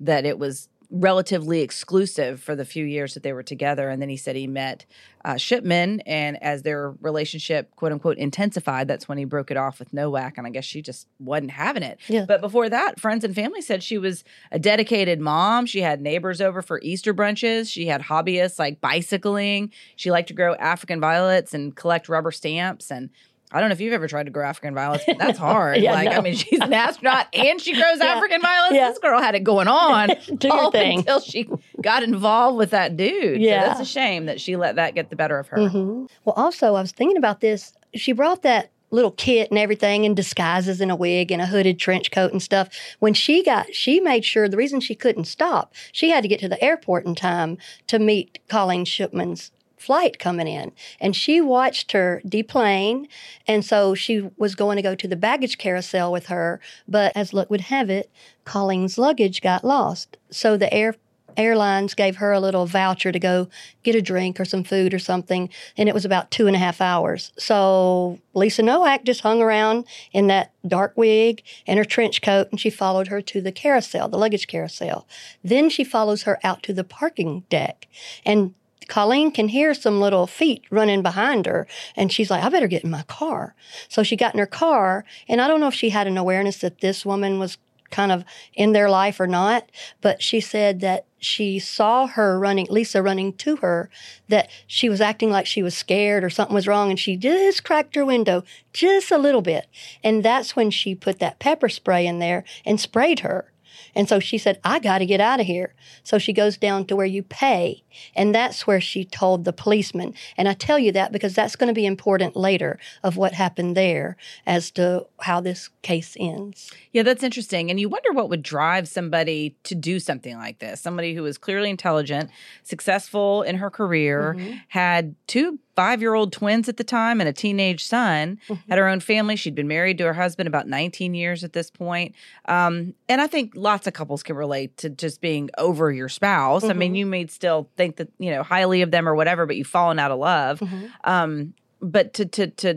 that 0.00 0.24
it 0.24 0.38
was 0.38 0.68
relatively 0.90 1.60
exclusive 1.60 2.40
for 2.40 2.56
the 2.56 2.64
few 2.64 2.84
years 2.84 3.14
that 3.14 3.22
they 3.22 3.32
were 3.32 3.42
together. 3.42 3.88
And 3.88 4.02
then 4.02 4.08
he 4.08 4.16
said 4.16 4.34
he 4.34 4.46
met 4.46 4.86
uh, 5.24 5.36
Shipman, 5.36 6.00
and 6.00 6.42
as 6.42 6.62
their 6.62 6.92
relationship, 7.00 7.74
quote 7.76 7.92
unquote, 7.92 8.16
intensified, 8.16 8.88
that's 8.88 9.06
when 9.06 9.18
he 9.18 9.24
broke 9.24 9.50
it 9.50 9.56
off 9.56 9.78
with 9.78 9.92
Nowak. 9.92 10.38
And 10.38 10.46
I 10.46 10.50
guess 10.50 10.64
she 10.64 10.82
just 10.82 11.06
wasn't 11.18 11.50
having 11.52 11.82
it. 11.82 11.98
Yeah. 12.08 12.24
But 12.26 12.40
before 12.40 12.68
that, 12.68 12.98
friends 12.98 13.22
and 13.22 13.34
family 13.34 13.60
said 13.60 13.82
she 13.82 13.98
was 13.98 14.24
a 14.50 14.58
dedicated 14.58 15.20
mom. 15.20 15.66
She 15.66 15.82
had 15.82 16.00
neighbors 16.00 16.40
over 16.40 16.62
for 16.62 16.80
Easter 16.82 17.12
brunches. 17.12 17.70
She 17.70 17.86
had 17.86 18.02
hobbyists 18.02 18.58
like 18.58 18.80
bicycling. 18.80 19.72
She 19.96 20.10
liked 20.10 20.28
to 20.28 20.34
grow 20.34 20.54
African 20.54 21.00
violets 21.00 21.52
and 21.52 21.76
collect 21.76 22.08
rubber 22.08 22.32
stamps. 22.32 22.90
And 22.90 23.10
I 23.52 23.60
don't 23.60 23.68
know 23.68 23.72
if 23.72 23.80
you've 23.80 23.92
ever 23.92 24.06
tried 24.08 24.24
to 24.24 24.30
grow 24.30 24.46
African 24.46 24.74
violets, 24.74 25.04
but 25.06 25.18
that's 25.18 25.38
hard. 25.50 25.78
Yeah, 25.78 25.92
like, 25.92 26.08
I 26.16 26.20
mean, 26.20 26.34
she's 26.34 26.60
an 26.60 26.72
astronaut 26.72 27.26
and 27.34 27.60
she 27.60 27.72
grows 27.72 27.98
Yeah. 28.00 28.06
African 28.14 28.40
violets. 28.40 28.74
Yeah. 28.74 28.88
This 28.90 28.98
girl 28.98 29.20
had 29.20 29.34
it 29.34 29.44
going 29.44 29.66
on 29.68 30.10
all 30.50 30.70
thing. 30.70 30.98
until 31.00 31.20
she 31.20 31.48
got 31.82 32.02
involved 32.02 32.58
with 32.58 32.70
that 32.70 32.96
dude. 32.96 33.40
Yeah. 33.40 33.62
So 33.62 33.68
that's 33.68 33.80
a 33.80 33.92
shame 33.92 34.26
that 34.26 34.40
she 34.40 34.56
let 34.56 34.76
that 34.76 34.94
get 34.94 35.10
the 35.10 35.16
better 35.16 35.38
of 35.38 35.48
her. 35.48 35.68
hmm 35.68 36.06
Well, 36.24 36.34
also, 36.36 36.74
I 36.74 36.80
was 36.82 36.92
thinking 36.92 37.16
about 37.16 37.40
this. 37.40 37.72
She 37.94 38.12
brought 38.12 38.42
that 38.42 38.70
little 38.92 39.12
kit 39.12 39.50
and 39.50 39.58
everything 39.58 40.02
in 40.04 40.14
disguises 40.14 40.80
and 40.80 40.90
a 40.90 40.96
wig 40.96 41.30
and 41.30 41.40
a 41.40 41.46
hooded 41.46 41.78
trench 41.78 42.10
coat 42.10 42.32
and 42.32 42.42
stuff. 42.42 42.68
When 42.98 43.14
she 43.14 43.44
got, 43.44 43.72
she 43.74 44.00
made 44.00 44.24
sure 44.24 44.48
the 44.48 44.56
reason 44.56 44.80
she 44.80 44.96
couldn't 44.96 45.26
stop, 45.26 45.74
she 45.92 46.10
had 46.10 46.22
to 46.22 46.28
get 46.28 46.40
to 46.40 46.48
the 46.48 46.60
airport 46.62 47.06
in 47.06 47.14
time 47.14 47.56
to 47.86 48.00
meet 48.00 48.40
Colleen 48.48 48.84
Shipman's 48.84 49.52
flight 49.80 50.18
coming 50.18 50.46
in. 50.46 50.72
And 51.00 51.16
she 51.16 51.40
watched 51.40 51.92
her 51.92 52.20
deplane. 52.26 53.08
And 53.46 53.64
so 53.64 53.94
she 53.94 54.30
was 54.36 54.54
going 54.54 54.76
to 54.76 54.82
go 54.82 54.94
to 54.94 55.08
the 55.08 55.16
baggage 55.16 55.58
carousel 55.58 56.12
with 56.12 56.26
her. 56.26 56.60
But 56.86 57.12
as 57.16 57.32
luck 57.32 57.50
would 57.50 57.62
have 57.62 57.88
it, 57.88 58.10
Colleen's 58.44 58.98
luggage 58.98 59.40
got 59.40 59.64
lost. 59.64 60.16
So 60.30 60.56
the 60.56 60.72
air 60.72 60.96
airlines 61.36 61.94
gave 61.94 62.16
her 62.16 62.32
a 62.32 62.40
little 62.40 62.66
voucher 62.66 63.12
to 63.12 63.18
go 63.18 63.48
get 63.82 63.94
a 63.94 64.02
drink 64.02 64.40
or 64.40 64.44
some 64.44 64.64
food 64.64 64.92
or 64.92 64.98
something, 64.98 65.48
and 65.76 65.88
it 65.88 65.94
was 65.94 66.04
about 66.04 66.30
two 66.30 66.46
and 66.46 66.56
a 66.56 66.58
half 66.58 66.80
hours. 66.80 67.32
So 67.38 68.18
Lisa 68.34 68.62
Nowak 68.62 69.04
just 69.04 69.20
hung 69.20 69.40
around 69.40 69.86
in 70.12 70.26
that 70.26 70.52
dark 70.66 70.92
wig 70.96 71.42
and 71.66 71.78
her 71.78 71.84
trench 71.84 72.20
coat, 72.20 72.48
and 72.50 72.60
she 72.60 72.68
followed 72.68 73.08
her 73.08 73.20
to 73.22 73.40
the 73.40 73.52
carousel, 73.52 74.08
the 74.08 74.18
luggage 74.18 74.46
carousel. 74.46 75.06
Then 75.42 75.70
she 75.70 75.84
follows 75.84 76.24
her 76.24 76.38
out 76.42 76.62
to 76.64 76.72
the 76.72 76.84
parking 76.84 77.44
deck, 77.48 77.86
and 78.24 78.54
Colleen 78.90 79.30
can 79.30 79.48
hear 79.48 79.72
some 79.72 80.00
little 80.00 80.26
feet 80.26 80.64
running 80.70 81.00
behind 81.00 81.46
her, 81.46 81.66
and 81.96 82.12
she's 82.12 82.30
like, 82.30 82.42
I 82.44 82.48
better 82.50 82.66
get 82.66 82.84
in 82.84 82.90
my 82.90 83.04
car. 83.04 83.54
So 83.88 84.02
she 84.02 84.16
got 84.16 84.34
in 84.34 84.40
her 84.40 84.46
car, 84.46 85.04
and 85.28 85.40
I 85.40 85.48
don't 85.48 85.60
know 85.60 85.68
if 85.68 85.74
she 85.74 85.90
had 85.90 86.06
an 86.06 86.18
awareness 86.18 86.58
that 86.58 86.80
this 86.80 87.06
woman 87.06 87.38
was 87.38 87.56
kind 87.90 88.12
of 88.12 88.24
in 88.54 88.72
their 88.72 88.90
life 88.90 89.18
or 89.20 89.26
not, 89.26 89.70
but 90.00 90.22
she 90.22 90.40
said 90.40 90.80
that 90.80 91.06
she 91.18 91.58
saw 91.58 92.06
her 92.06 92.38
running, 92.38 92.66
Lisa 92.70 93.02
running 93.02 93.32
to 93.34 93.56
her, 93.56 93.90
that 94.28 94.48
she 94.66 94.88
was 94.88 95.00
acting 95.00 95.30
like 95.30 95.46
she 95.46 95.62
was 95.62 95.76
scared 95.76 96.24
or 96.24 96.30
something 96.30 96.54
was 96.54 96.68
wrong, 96.68 96.90
and 96.90 96.98
she 96.98 97.16
just 97.16 97.64
cracked 97.64 97.94
her 97.94 98.04
window 98.04 98.42
just 98.72 99.10
a 99.10 99.18
little 99.18 99.42
bit. 99.42 99.66
And 100.02 100.22
that's 100.24 100.56
when 100.56 100.70
she 100.70 100.94
put 100.94 101.18
that 101.18 101.38
pepper 101.38 101.68
spray 101.68 102.06
in 102.06 102.18
there 102.18 102.44
and 102.64 102.80
sprayed 102.80 103.20
her. 103.20 103.52
And 103.94 104.08
so 104.08 104.20
she 104.20 104.38
said, 104.38 104.60
I 104.64 104.78
got 104.78 104.98
to 104.98 105.06
get 105.06 105.20
out 105.20 105.40
of 105.40 105.46
here. 105.46 105.74
So 106.02 106.18
she 106.18 106.32
goes 106.32 106.56
down 106.56 106.86
to 106.86 106.96
where 106.96 107.06
you 107.06 107.22
pay 107.22 107.82
And 108.14 108.34
that's 108.34 108.66
where 108.66 108.80
she 108.80 109.04
told 109.04 109.44
the 109.44 109.52
policeman. 109.52 110.14
And 110.36 110.48
I 110.48 110.54
tell 110.54 110.78
you 110.78 110.92
that 110.92 111.12
because 111.12 111.34
that's 111.34 111.56
going 111.56 111.68
to 111.68 111.74
be 111.74 111.86
important 111.86 112.36
later 112.36 112.78
of 113.02 113.16
what 113.16 113.32
happened 113.32 113.76
there 113.76 114.16
as 114.46 114.70
to 114.72 115.06
how 115.20 115.40
this 115.40 115.70
case 115.82 116.16
ends. 116.18 116.72
Yeah, 116.92 117.02
that's 117.02 117.22
interesting. 117.22 117.70
And 117.70 117.78
you 117.78 117.88
wonder 117.88 118.12
what 118.12 118.28
would 118.30 118.42
drive 118.42 118.88
somebody 118.88 119.56
to 119.64 119.74
do 119.74 120.00
something 120.00 120.36
like 120.36 120.58
this. 120.58 120.80
Somebody 120.80 121.14
who 121.14 121.22
was 121.22 121.38
clearly 121.38 121.70
intelligent, 121.70 122.30
successful 122.62 123.42
in 123.42 123.56
her 123.56 123.70
career, 123.70 124.34
mm-hmm. 124.36 124.56
had 124.68 125.14
two 125.26 125.58
five 125.80 126.02
year 126.02 126.12
old 126.12 126.30
twins 126.30 126.68
at 126.68 126.76
the 126.76 126.84
time 126.84 127.20
and 127.20 127.28
a 127.28 127.32
teenage 127.32 127.84
son, 127.86 128.38
mm-hmm. 128.48 128.70
had 128.70 128.78
her 128.78 128.86
own 128.86 129.00
family. 129.00 129.34
She'd 129.34 129.54
been 129.54 129.66
married 129.66 129.96
to 129.96 130.04
her 130.04 130.12
husband 130.12 130.46
about 130.46 130.68
19 130.68 131.14
years 131.14 131.42
at 131.42 131.54
this 131.54 131.70
point. 131.70 132.14
Um, 132.44 132.92
and 133.08 133.20
I 133.20 133.26
think 133.26 133.52
lots 133.54 133.86
of 133.86 133.94
couples 133.94 134.22
can 134.22 134.36
relate 134.36 134.76
to 134.78 134.90
just 134.90 135.22
being 135.22 135.48
over 135.56 135.90
your 135.90 136.10
spouse. 136.10 136.62
Mm-hmm. 136.62 136.70
I 136.70 136.74
mean, 136.74 136.90
mm-hmm. 136.90 136.96
you 136.96 137.06
may 137.06 137.26
still 137.28 137.70
think 137.80 137.96
that, 137.96 138.08
you 138.18 138.30
know, 138.30 138.42
highly 138.42 138.82
of 138.82 138.90
them 138.90 139.08
or 139.08 139.14
whatever, 139.14 139.46
but 139.46 139.56
you've 139.56 139.66
fallen 139.66 139.98
out 139.98 140.10
of 140.10 140.18
love. 140.18 140.60
Mm-hmm. 140.60 140.86
Um, 141.04 141.54
but 141.82 142.14
to 142.14 142.26
to 142.26 142.48
to 142.48 142.74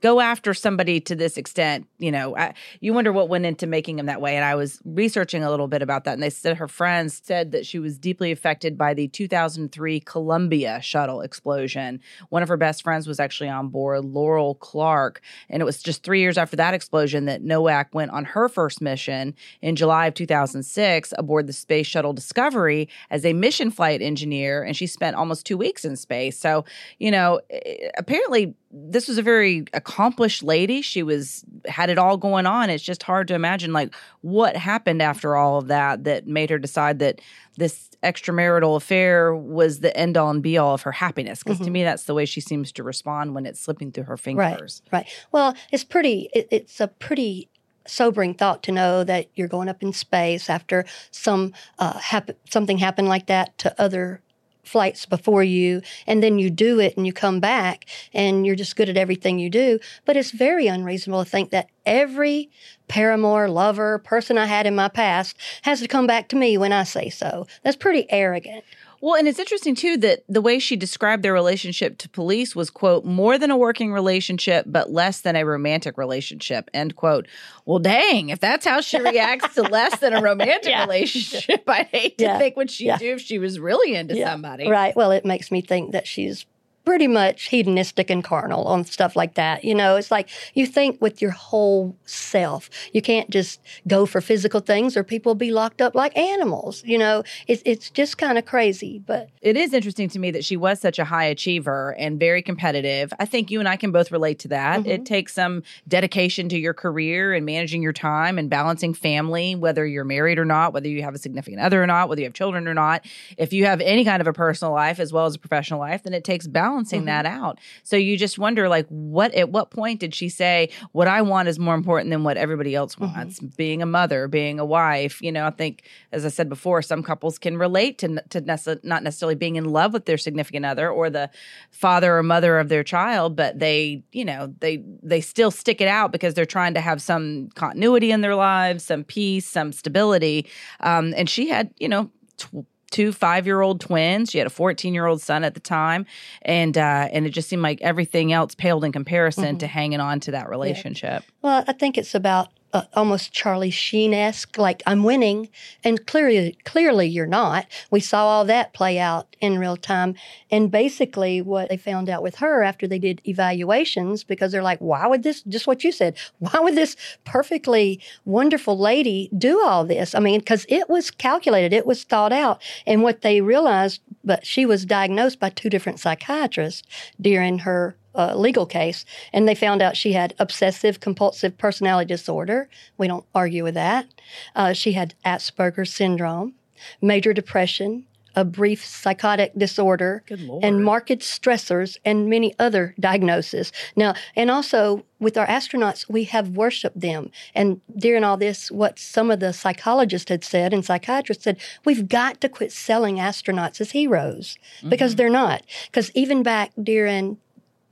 go 0.00 0.20
after 0.20 0.54
somebody 0.54 1.00
to 1.00 1.14
this 1.14 1.36
extent, 1.36 1.86
you 1.98 2.12
know, 2.12 2.36
I, 2.36 2.54
you 2.80 2.92
wonder 2.92 3.12
what 3.12 3.28
went 3.28 3.46
into 3.46 3.66
making 3.66 3.98
him 3.98 4.06
that 4.06 4.20
way. 4.20 4.36
And 4.36 4.44
I 4.44 4.54
was 4.54 4.80
researching 4.84 5.42
a 5.42 5.50
little 5.50 5.68
bit 5.68 5.82
about 5.82 6.04
that, 6.04 6.14
and 6.14 6.22
they 6.22 6.30
said 6.30 6.56
her 6.56 6.68
friends 6.68 7.20
said 7.24 7.52
that 7.52 7.66
she 7.66 7.78
was 7.78 7.98
deeply 7.98 8.30
affected 8.32 8.78
by 8.78 8.94
the 8.94 9.08
2003 9.08 10.00
Columbia 10.00 10.80
shuttle 10.82 11.20
explosion. 11.20 12.00
One 12.28 12.42
of 12.42 12.48
her 12.48 12.56
best 12.56 12.82
friends 12.82 13.06
was 13.06 13.18
actually 13.20 13.48
on 13.48 13.68
board, 13.68 14.04
Laurel 14.04 14.54
Clark, 14.56 15.20
and 15.48 15.60
it 15.60 15.64
was 15.64 15.82
just 15.82 16.02
three 16.02 16.20
years 16.20 16.38
after 16.38 16.56
that 16.56 16.74
explosion 16.74 17.24
that 17.26 17.42
Nowak 17.42 17.94
went 17.94 18.12
on 18.12 18.24
her 18.24 18.48
first 18.48 18.80
mission 18.80 19.34
in 19.62 19.76
July 19.76 20.06
of 20.06 20.14
2006 20.14 21.12
aboard 21.18 21.46
the 21.46 21.52
Space 21.52 21.86
Shuttle 21.86 22.12
Discovery 22.12 22.88
as 23.10 23.24
a 23.24 23.32
mission 23.32 23.70
flight 23.70 24.00
engineer, 24.00 24.62
and 24.62 24.76
she 24.76 24.86
spent 24.86 25.16
almost 25.16 25.44
two 25.44 25.58
weeks 25.58 25.84
in 25.84 25.96
space. 25.96 26.38
So, 26.38 26.64
you 26.98 27.10
know, 27.10 27.40
eh, 27.50 27.90
apparently 27.98 28.43
this 28.70 29.08
was 29.08 29.18
a 29.18 29.22
very 29.22 29.64
accomplished 29.72 30.42
lady. 30.42 30.82
She 30.82 31.02
was 31.02 31.44
had 31.66 31.90
it 31.90 31.98
all 31.98 32.16
going 32.16 32.46
on. 32.46 32.70
It's 32.70 32.82
just 32.82 33.02
hard 33.02 33.28
to 33.28 33.34
imagine 33.34 33.72
like 33.72 33.94
what 34.22 34.56
happened 34.56 35.00
after 35.00 35.36
all 35.36 35.58
of 35.58 35.68
that 35.68 36.04
that 36.04 36.26
made 36.26 36.50
her 36.50 36.58
decide 36.58 36.98
that 36.98 37.20
this 37.56 37.90
extramarital 38.02 38.76
affair 38.76 39.34
was 39.34 39.80
the 39.80 39.96
end 39.96 40.16
all 40.16 40.30
and 40.30 40.42
be 40.42 40.58
all 40.58 40.74
of 40.74 40.82
her 40.82 40.92
happiness. 40.92 41.42
Because 41.42 41.58
mm-hmm. 41.58 41.66
to 41.66 41.70
me, 41.70 41.84
that's 41.84 42.04
the 42.04 42.14
way 42.14 42.24
she 42.24 42.40
seems 42.40 42.72
to 42.72 42.82
respond 42.82 43.34
when 43.34 43.46
it's 43.46 43.60
slipping 43.60 43.92
through 43.92 44.04
her 44.04 44.16
fingers. 44.16 44.82
Right. 44.92 45.00
Right. 45.00 45.26
Well, 45.32 45.54
it's 45.72 45.84
pretty. 45.84 46.28
It, 46.34 46.48
it's 46.50 46.80
a 46.80 46.88
pretty 46.88 47.48
sobering 47.86 48.34
thought 48.34 48.62
to 48.62 48.72
know 48.72 49.04
that 49.04 49.28
you're 49.34 49.48
going 49.48 49.68
up 49.68 49.82
in 49.82 49.92
space 49.92 50.48
after 50.48 50.84
some 51.10 51.52
uh, 51.78 51.98
hap- 51.98 52.30
something 52.48 52.78
happened 52.78 53.08
like 53.08 53.26
that 53.26 53.56
to 53.58 53.80
other 53.80 54.20
flights 54.66 55.06
before 55.06 55.42
you 55.44 55.82
and 56.06 56.22
then 56.22 56.38
you 56.38 56.50
do 56.50 56.80
it 56.80 56.96
and 56.96 57.06
you 57.06 57.12
come 57.12 57.40
back 57.40 57.86
and 58.12 58.46
you're 58.46 58.56
just 58.56 58.76
good 58.76 58.88
at 58.88 58.96
everything 58.96 59.38
you 59.38 59.50
do. 59.50 59.78
But 60.04 60.16
it's 60.16 60.30
very 60.30 60.66
unreasonable 60.66 61.24
to 61.24 61.30
think 61.30 61.50
that 61.50 61.68
every 61.86 62.50
paramour, 62.88 63.48
lover, 63.48 63.98
person 63.98 64.38
I 64.38 64.46
had 64.46 64.66
in 64.66 64.74
my 64.74 64.88
past 64.88 65.36
has 65.62 65.80
to 65.80 65.88
come 65.88 66.06
back 66.06 66.28
to 66.28 66.36
me 66.36 66.58
when 66.58 66.72
I 66.72 66.84
say 66.84 67.08
so. 67.10 67.46
That's 67.62 67.76
pretty 67.76 68.10
arrogant. 68.10 68.64
Well, 69.04 69.16
and 69.16 69.28
it's 69.28 69.38
interesting 69.38 69.74
too 69.74 69.98
that 69.98 70.24
the 70.30 70.40
way 70.40 70.58
she 70.58 70.76
described 70.76 71.22
their 71.22 71.34
relationship 71.34 71.98
to 71.98 72.08
police 72.08 72.56
was 72.56 72.70
quote 72.70 73.04
more 73.04 73.36
than 73.36 73.50
a 73.50 73.56
working 73.56 73.92
relationship, 73.92 74.64
but 74.66 74.92
less 74.92 75.20
than 75.20 75.36
a 75.36 75.44
romantic 75.44 75.98
relationship. 75.98 76.70
End 76.72 76.96
quote. 76.96 77.28
Well, 77.66 77.80
dang, 77.80 78.30
if 78.30 78.40
that's 78.40 78.64
how 78.64 78.80
she 78.80 78.98
reacts 78.98 79.56
to 79.56 79.62
less 79.62 80.00
than 80.00 80.14
a 80.14 80.22
romantic 80.22 80.64
yeah. 80.70 80.84
relationship, 80.84 81.68
I 81.68 81.82
hate 81.82 82.16
to 82.16 82.24
yeah. 82.24 82.38
think 82.38 82.56
what 82.56 82.70
she'd 82.70 82.86
yeah. 82.86 82.96
do 82.96 83.12
if 83.12 83.20
she 83.20 83.38
was 83.38 83.60
really 83.60 83.94
into 83.94 84.16
somebody. 84.16 84.70
Right. 84.70 84.96
Well, 84.96 85.10
it 85.10 85.26
makes 85.26 85.50
me 85.50 85.60
think 85.60 85.92
that 85.92 86.06
she's 86.06 86.46
pretty 86.84 87.06
much 87.06 87.48
hedonistic 87.48 88.10
and 88.10 88.22
carnal 88.22 88.64
on 88.64 88.84
stuff 88.84 89.16
like 89.16 89.34
that. 89.34 89.64
You 89.64 89.74
know, 89.74 89.96
it's 89.96 90.10
like 90.10 90.28
you 90.54 90.66
think 90.66 91.00
with 91.00 91.22
your 91.22 91.30
whole 91.30 91.96
self. 92.04 92.68
You 92.92 93.00
can't 93.00 93.30
just 93.30 93.60
go 93.88 94.06
for 94.06 94.20
physical 94.20 94.60
things 94.60 94.96
or 94.96 95.02
people 95.02 95.34
be 95.34 95.50
locked 95.50 95.80
up 95.80 95.94
like 95.94 96.16
animals. 96.16 96.82
You 96.84 96.98
know, 96.98 97.24
it's, 97.46 97.62
it's 97.64 97.90
just 97.90 98.18
kind 98.18 98.38
of 98.38 98.44
crazy. 98.44 99.02
But 99.04 99.30
it 99.40 99.56
is 99.56 99.72
interesting 99.72 100.08
to 100.10 100.18
me 100.18 100.30
that 100.32 100.44
she 100.44 100.56
was 100.56 100.80
such 100.80 100.98
a 100.98 101.04
high 101.04 101.24
achiever 101.24 101.94
and 101.98 102.20
very 102.20 102.42
competitive. 102.42 103.12
I 103.18 103.24
think 103.24 103.50
you 103.50 103.60
and 103.60 103.68
I 103.68 103.76
can 103.76 103.90
both 103.90 104.12
relate 104.12 104.38
to 104.40 104.48
that. 104.48 104.80
Mm-hmm. 104.80 104.90
It 104.90 105.06
takes 105.06 105.34
some 105.34 105.62
dedication 105.88 106.48
to 106.50 106.58
your 106.58 106.74
career 106.74 107.32
and 107.32 107.46
managing 107.46 107.82
your 107.82 107.92
time 107.92 108.38
and 108.38 108.50
balancing 108.50 108.92
family, 108.92 109.54
whether 109.54 109.86
you're 109.86 110.04
married 110.04 110.38
or 110.38 110.44
not, 110.44 110.74
whether 110.74 110.88
you 110.88 111.02
have 111.02 111.14
a 111.14 111.18
significant 111.18 111.62
other 111.62 111.82
or 111.82 111.86
not, 111.86 112.08
whether 112.08 112.20
you 112.20 112.26
have 112.26 112.34
children 112.34 112.68
or 112.68 112.74
not. 112.74 113.06
If 113.38 113.52
you 113.52 113.64
have 113.64 113.80
any 113.80 114.04
kind 114.04 114.20
of 114.20 114.26
a 114.26 114.32
personal 114.32 114.72
life 114.74 115.00
as 115.00 115.12
well 115.12 115.26
as 115.26 115.34
a 115.34 115.38
professional 115.38 115.80
life, 115.80 116.02
then 116.02 116.12
it 116.12 116.24
takes 116.24 116.46
balance 116.46 116.73
balancing 116.74 117.00
mm-hmm. 117.00 117.06
that 117.06 117.26
out. 117.26 117.58
So 117.82 117.96
you 117.96 118.16
just 118.16 118.38
wonder, 118.38 118.68
like, 118.68 118.86
what 118.88 119.32
at 119.34 119.50
what 119.50 119.70
point 119.70 120.00
did 120.00 120.14
she 120.14 120.28
say, 120.28 120.70
"What 120.92 121.08
I 121.08 121.22
want 121.22 121.48
is 121.48 121.58
more 121.58 121.74
important 121.74 122.10
than 122.10 122.24
what 122.24 122.36
everybody 122.36 122.74
else 122.74 122.96
mm-hmm. 122.96 123.14
wants"? 123.14 123.38
Mm-hmm. 123.38 123.54
Being 123.56 123.82
a 123.82 123.86
mother, 123.86 124.28
being 124.28 124.58
a 124.58 124.64
wife. 124.64 125.22
You 125.22 125.32
know, 125.32 125.46
I 125.46 125.50
think, 125.50 125.84
as 126.12 126.24
I 126.24 126.28
said 126.28 126.48
before, 126.48 126.82
some 126.82 127.02
couples 127.02 127.38
can 127.38 127.56
relate 127.56 127.98
to 127.98 128.22
to 128.30 128.42
nece- 128.42 128.84
not 128.84 129.02
necessarily 129.02 129.36
being 129.36 129.56
in 129.56 129.64
love 129.64 129.92
with 129.92 130.06
their 130.06 130.18
significant 130.18 130.66
other 130.66 130.90
or 130.90 131.10
the 131.10 131.30
father 131.70 132.16
or 132.16 132.22
mother 132.22 132.58
of 132.58 132.68
their 132.68 132.84
child, 132.84 133.36
but 133.36 133.58
they, 133.58 134.02
you 134.12 134.24
know, 134.24 134.52
they 134.60 134.82
they 135.02 135.20
still 135.20 135.50
stick 135.50 135.80
it 135.80 135.88
out 135.88 136.12
because 136.12 136.34
they're 136.34 136.46
trying 136.46 136.74
to 136.74 136.80
have 136.80 137.00
some 137.00 137.48
continuity 137.54 138.10
in 138.10 138.20
their 138.20 138.34
lives, 138.34 138.84
some 138.84 139.04
peace, 139.04 139.46
some 139.46 139.72
stability. 139.72 140.46
Um, 140.80 141.14
and 141.16 141.28
she 141.28 141.48
had, 141.48 141.70
you 141.78 141.88
know. 141.88 142.10
Tw- 142.36 142.66
two 142.94 143.12
five 143.12 143.44
year 143.44 143.60
old 143.60 143.80
twins. 143.80 144.30
She 144.30 144.38
had 144.38 144.46
a 144.46 144.50
14 144.50 144.94
year 144.94 145.06
old 145.06 145.20
son 145.20 145.42
at 145.42 145.54
the 145.54 145.60
time. 145.60 146.06
And, 146.42 146.78
uh, 146.78 147.08
and 147.12 147.26
it 147.26 147.30
just 147.30 147.48
seemed 147.48 147.62
like 147.62 147.82
everything 147.82 148.32
else 148.32 148.54
paled 148.54 148.84
in 148.84 148.92
comparison 148.92 149.44
mm-hmm. 149.44 149.58
to 149.58 149.66
hanging 149.66 150.00
on 150.00 150.20
to 150.20 150.30
that 150.30 150.48
relationship. 150.48 151.24
Yeah. 151.24 151.34
Well, 151.42 151.64
I 151.66 151.72
think 151.72 151.98
it's 151.98 152.14
about 152.14 152.50
uh, 152.74 152.82
almost 152.94 153.32
Charlie 153.32 153.70
Sheen 153.70 154.12
esque, 154.12 154.58
like 154.58 154.82
I'm 154.84 155.04
winning, 155.04 155.48
and 155.84 156.04
clearly, 156.06 156.58
clearly 156.64 157.06
you're 157.06 157.24
not. 157.24 157.66
We 157.90 158.00
saw 158.00 158.26
all 158.26 158.44
that 158.46 158.74
play 158.74 158.98
out 158.98 159.34
in 159.40 159.58
real 159.58 159.76
time, 159.76 160.16
and 160.50 160.70
basically 160.70 161.40
what 161.40 161.68
they 161.68 161.76
found 161.76 162.10
out 162.10 162.22
with 162.22 162.36
her 162.36 162.64
after 162.64 162.88
they 162.88 162.98
did 162.98 163.22
evaluations, 163.26 164.24
because 164.24 164.50
they're 164.50 164.62
like, 164.62 164.80
why 164.80 165.06
would 165.06 165.22
this? 165.22 165.42
Just 165.42 165.68
what 165.68 165.84
you 165.84 165.92
said, 165.92 166.16
why 166.40 166.58
would 166.58 166.74
this 166.74 166.96
perfectly 167.24 168.00
wonderful 168.24 168.76
lady 168.76 169.30
do 169.38 169.62
all 169.64 169.84
this? 169.84 170.14
I 170.14 170.18
mean, 170.18 170.40
because 170.40 170.66
it 170.68 170.90
was 170.90 171.12
calculated, 171.12 171.72
it 171.72 171.86
was 171.86 172.02
thought 172.02 172.32
out, 172.32 172.60
and 172.86 173.04
what 173.04 173.22
they 173.22 173.40
realized, 173.40 174.00
but 174.24 174.44
she 174.44 174.66
was 174.66 174.84
diagnosed 174.84 175.38
by 175.38 175.50
two 175.50 175.70
different 175.70 176.00
psychiatrists 176.00 176.82
during 177.20 177.60
her 177.60 177.96
uh, 178.14 178.34
legal 178.34 178.66
case, 178.66 179.04
and 179.32 179.48
they 179.48 179.54
found 179.54 179.82
out 179.82 179.96
she 179.96 180.12
had 180.12 180.34
obsessive 180.38 181.00
compulsive 181.00 181.56
personality 181.58 182.08
disorder. 182.08 182.68
We 182.96 183.08
don't 183.08 183.26
argue 183.34 183.64
with 183.64 183.74
that. 183.74 184.06
Uh, 184.54 184.72
she 184.72 184.92
had 184.92 185.14
Asperger's 185.24 185.92
syndrome, 185.92 186.54
major 187.00 187.32
depression, 187.32 188.06
a 188.36 188.44
brief 188.44 188.84
psychotic 188.84 189.52
disorder, 189.56 190.24
and 190.62 190.84
marked 190.84 191.20
stressors, 191.20 191.98
and 192.04 192.28
many 192.28 192.54
other 192.58 192.94
diagnoses. 192.98 193.72
Now, 193.94 194.14
and 194.34 194.50
also 194.50 195.04
with 195.20 195.36
our 195.38 195.46
astronauts, 195.46 196.08
we 196.08 196.24
have 196.24 196.56
worshiped 196.56 196.98
them. 196.98 197.30
And 197.54 197.80
during 197.96 198.24
all 198.24 198.36
this, 198.36 198.70
what 198.70 198.98
some 198.98 199.30
of 199.30 199.40
the 199.40 199.52
psychologists 199.52 200.28
had 200.28 200.44
said 200.44 200.74
and 200.74 200.84
psychiatrists 200.84 201.44
said, 201.44 201.58
we've 201.84 202.08
got 202.08 202.40
to 202.40 202.48
quit 202.48 202.72
selling 202.72 203.16
astronauts 203.16 203.80
as 203.80 203.92
heroes 203.92 204.58
because 204.88 205.12
mm-hmm. 205.12 205.18
they're 205.18 205.30
not. 205.30 205.62
Because 205.86 206.10
even 206.14 206.42
back 206.42 206.72
during 206.82 207.38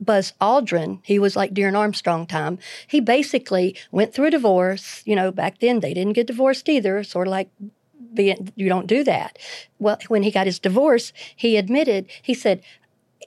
Buzz 0.03 0.33
Aldrin, 0.41 0.99
he 1.03 1.19
was 1.19 1.35
like 1.35 1.53
during 1.53 1.75
Armstrong 1.75 2.25
time, 2.25 2.59
he 2.87 2.99
basically 2.99 3.75
went 3.91 4.13
through 4.13 4.27
a 4.27 4.31
divorce. 4.31 5.01
You 5.05 5.15
know, 5.15 5.31
back 5.31 5.59
then 5.59 5.79
they 5.79 5.93
didn't 5.93 6.13
get 6.13 6.27
divorced 6.27 6.69
either, 6.69 7.03
sort 7.03 7.27
of 7.27 7.31
like 7.31 7.49
being, 8.13 8.51
you 8.55 8.69
don't 8.69 8.87
do 8.87 9.03
that. 9.03 9.37
Well, 9.79 9.97
when 10.07 10.23
he 10.23 10.31
got 10.31 10.45
his 10.45 10.59
divorce, 10.59 11.13
he 11.35 11.57
admitted, 11.57 12.07
he 12.21 12.33
said, 12.33 12.61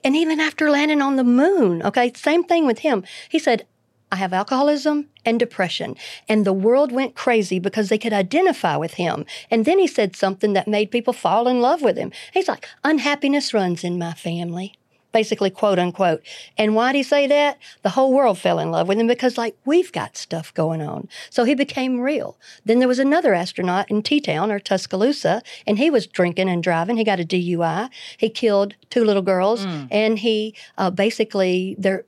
and 0.03 0.15
even 0.15 0.39
after 0.39 0.69
landing 0.69 1.01
on 1.01 1.15
the 1.15 1.23
moon, 1.23 1.81
okay, 1.83 2.11
same 2.15 2.43
thing 2.43 2.65
with 2.65 2.79
him. 2.79 3.03
He 3.29 3.39
said, 3.39 3.65
I 4.11 4.15
have 4.17 4.31
alcoholism 4.31 5.09
and 5.25 5.37
depression. 5.37 5.95
And 6.29 6.45
the 6.45 6.53
world 6.53 6.91
went 6.91 7.15
crazy 7.15 7.59
because 7.59 7.89
they 7.89 7.97
could 7.97 8.13
identify 8.13 8.77
with 8.77 8.93
him. 8.93 9.25
And 9.51 9.65
then 9.65 9.79
he 9.79 9.87
said 9.87 10.15
something 10.15 10.53
that 10.53 10.67
made 10.67 10.91
people 10.91 11.13
fall 11.13 11.47
in 11.47 11.59
love 11.59 11.81
with 11.81 11.97
him. 11.97 12.13
He's 12.33 12.47
like, 12.47 12.65
unhappiness 12.85 13.53
runs 13.53 13.83
in 13.83 13.99
my 13.99 14.13
family 14.13 14.75
basically 15.11 15.49
quote 15.49 15.79
unquote. 15.79 16.21
And 16.57 16.75
why 16.75 16.91
did 16.91 16.99
he 16.99 17.03
say 17.03 17.27
that? 17.27 17.57
The 17.81 17.89
whole 17.89 18.13
world 18.13 18.37
fell 18.37 18.59
in 18.59 18.71
love 18.71 18.87
with 18.87 18.99
him 18.99 19.07
because 19.07 19.37
like 19.37 19.55
we've 19.65 19.91
got 19.91 20.17
stuff 20.17 20.53
going 20.53 20.81
on. 20.81 21.07
So 21.29 21.43
he 21.43 21.55
became 21.55 21.99
real. 21.99 22.37
Then 22.65 22.79
there 22.79 22.87
was 22.87 22.99
another 22.99 23.33
astronaut 23.33 23.89
in 23.89 24.03
T-Town 24.03 24.51
or 24.51 24.59
Tuscaloosa 24.59 25.41
and 25.65 25.77
he 25.77 25.89
was 25.89 26.07
drinking 26.07 26.49
and 26.49 26.61
driving. 26.61 26.97
He 26.97 27.03
got 27.03 27.19
a 27.19 27.25
DUI. 27.25 27.89
He 28.17 28.29
killed 28.29 28.75
two 28.89 29.03
little 29.03 29.21
girls 29.21 29.65
mm. 29.65 29.87
and 29.91 30.19
he 30.19 30.55
uh, 30.77 30.89
basically 30.89 31.75
they're 31.79 32.05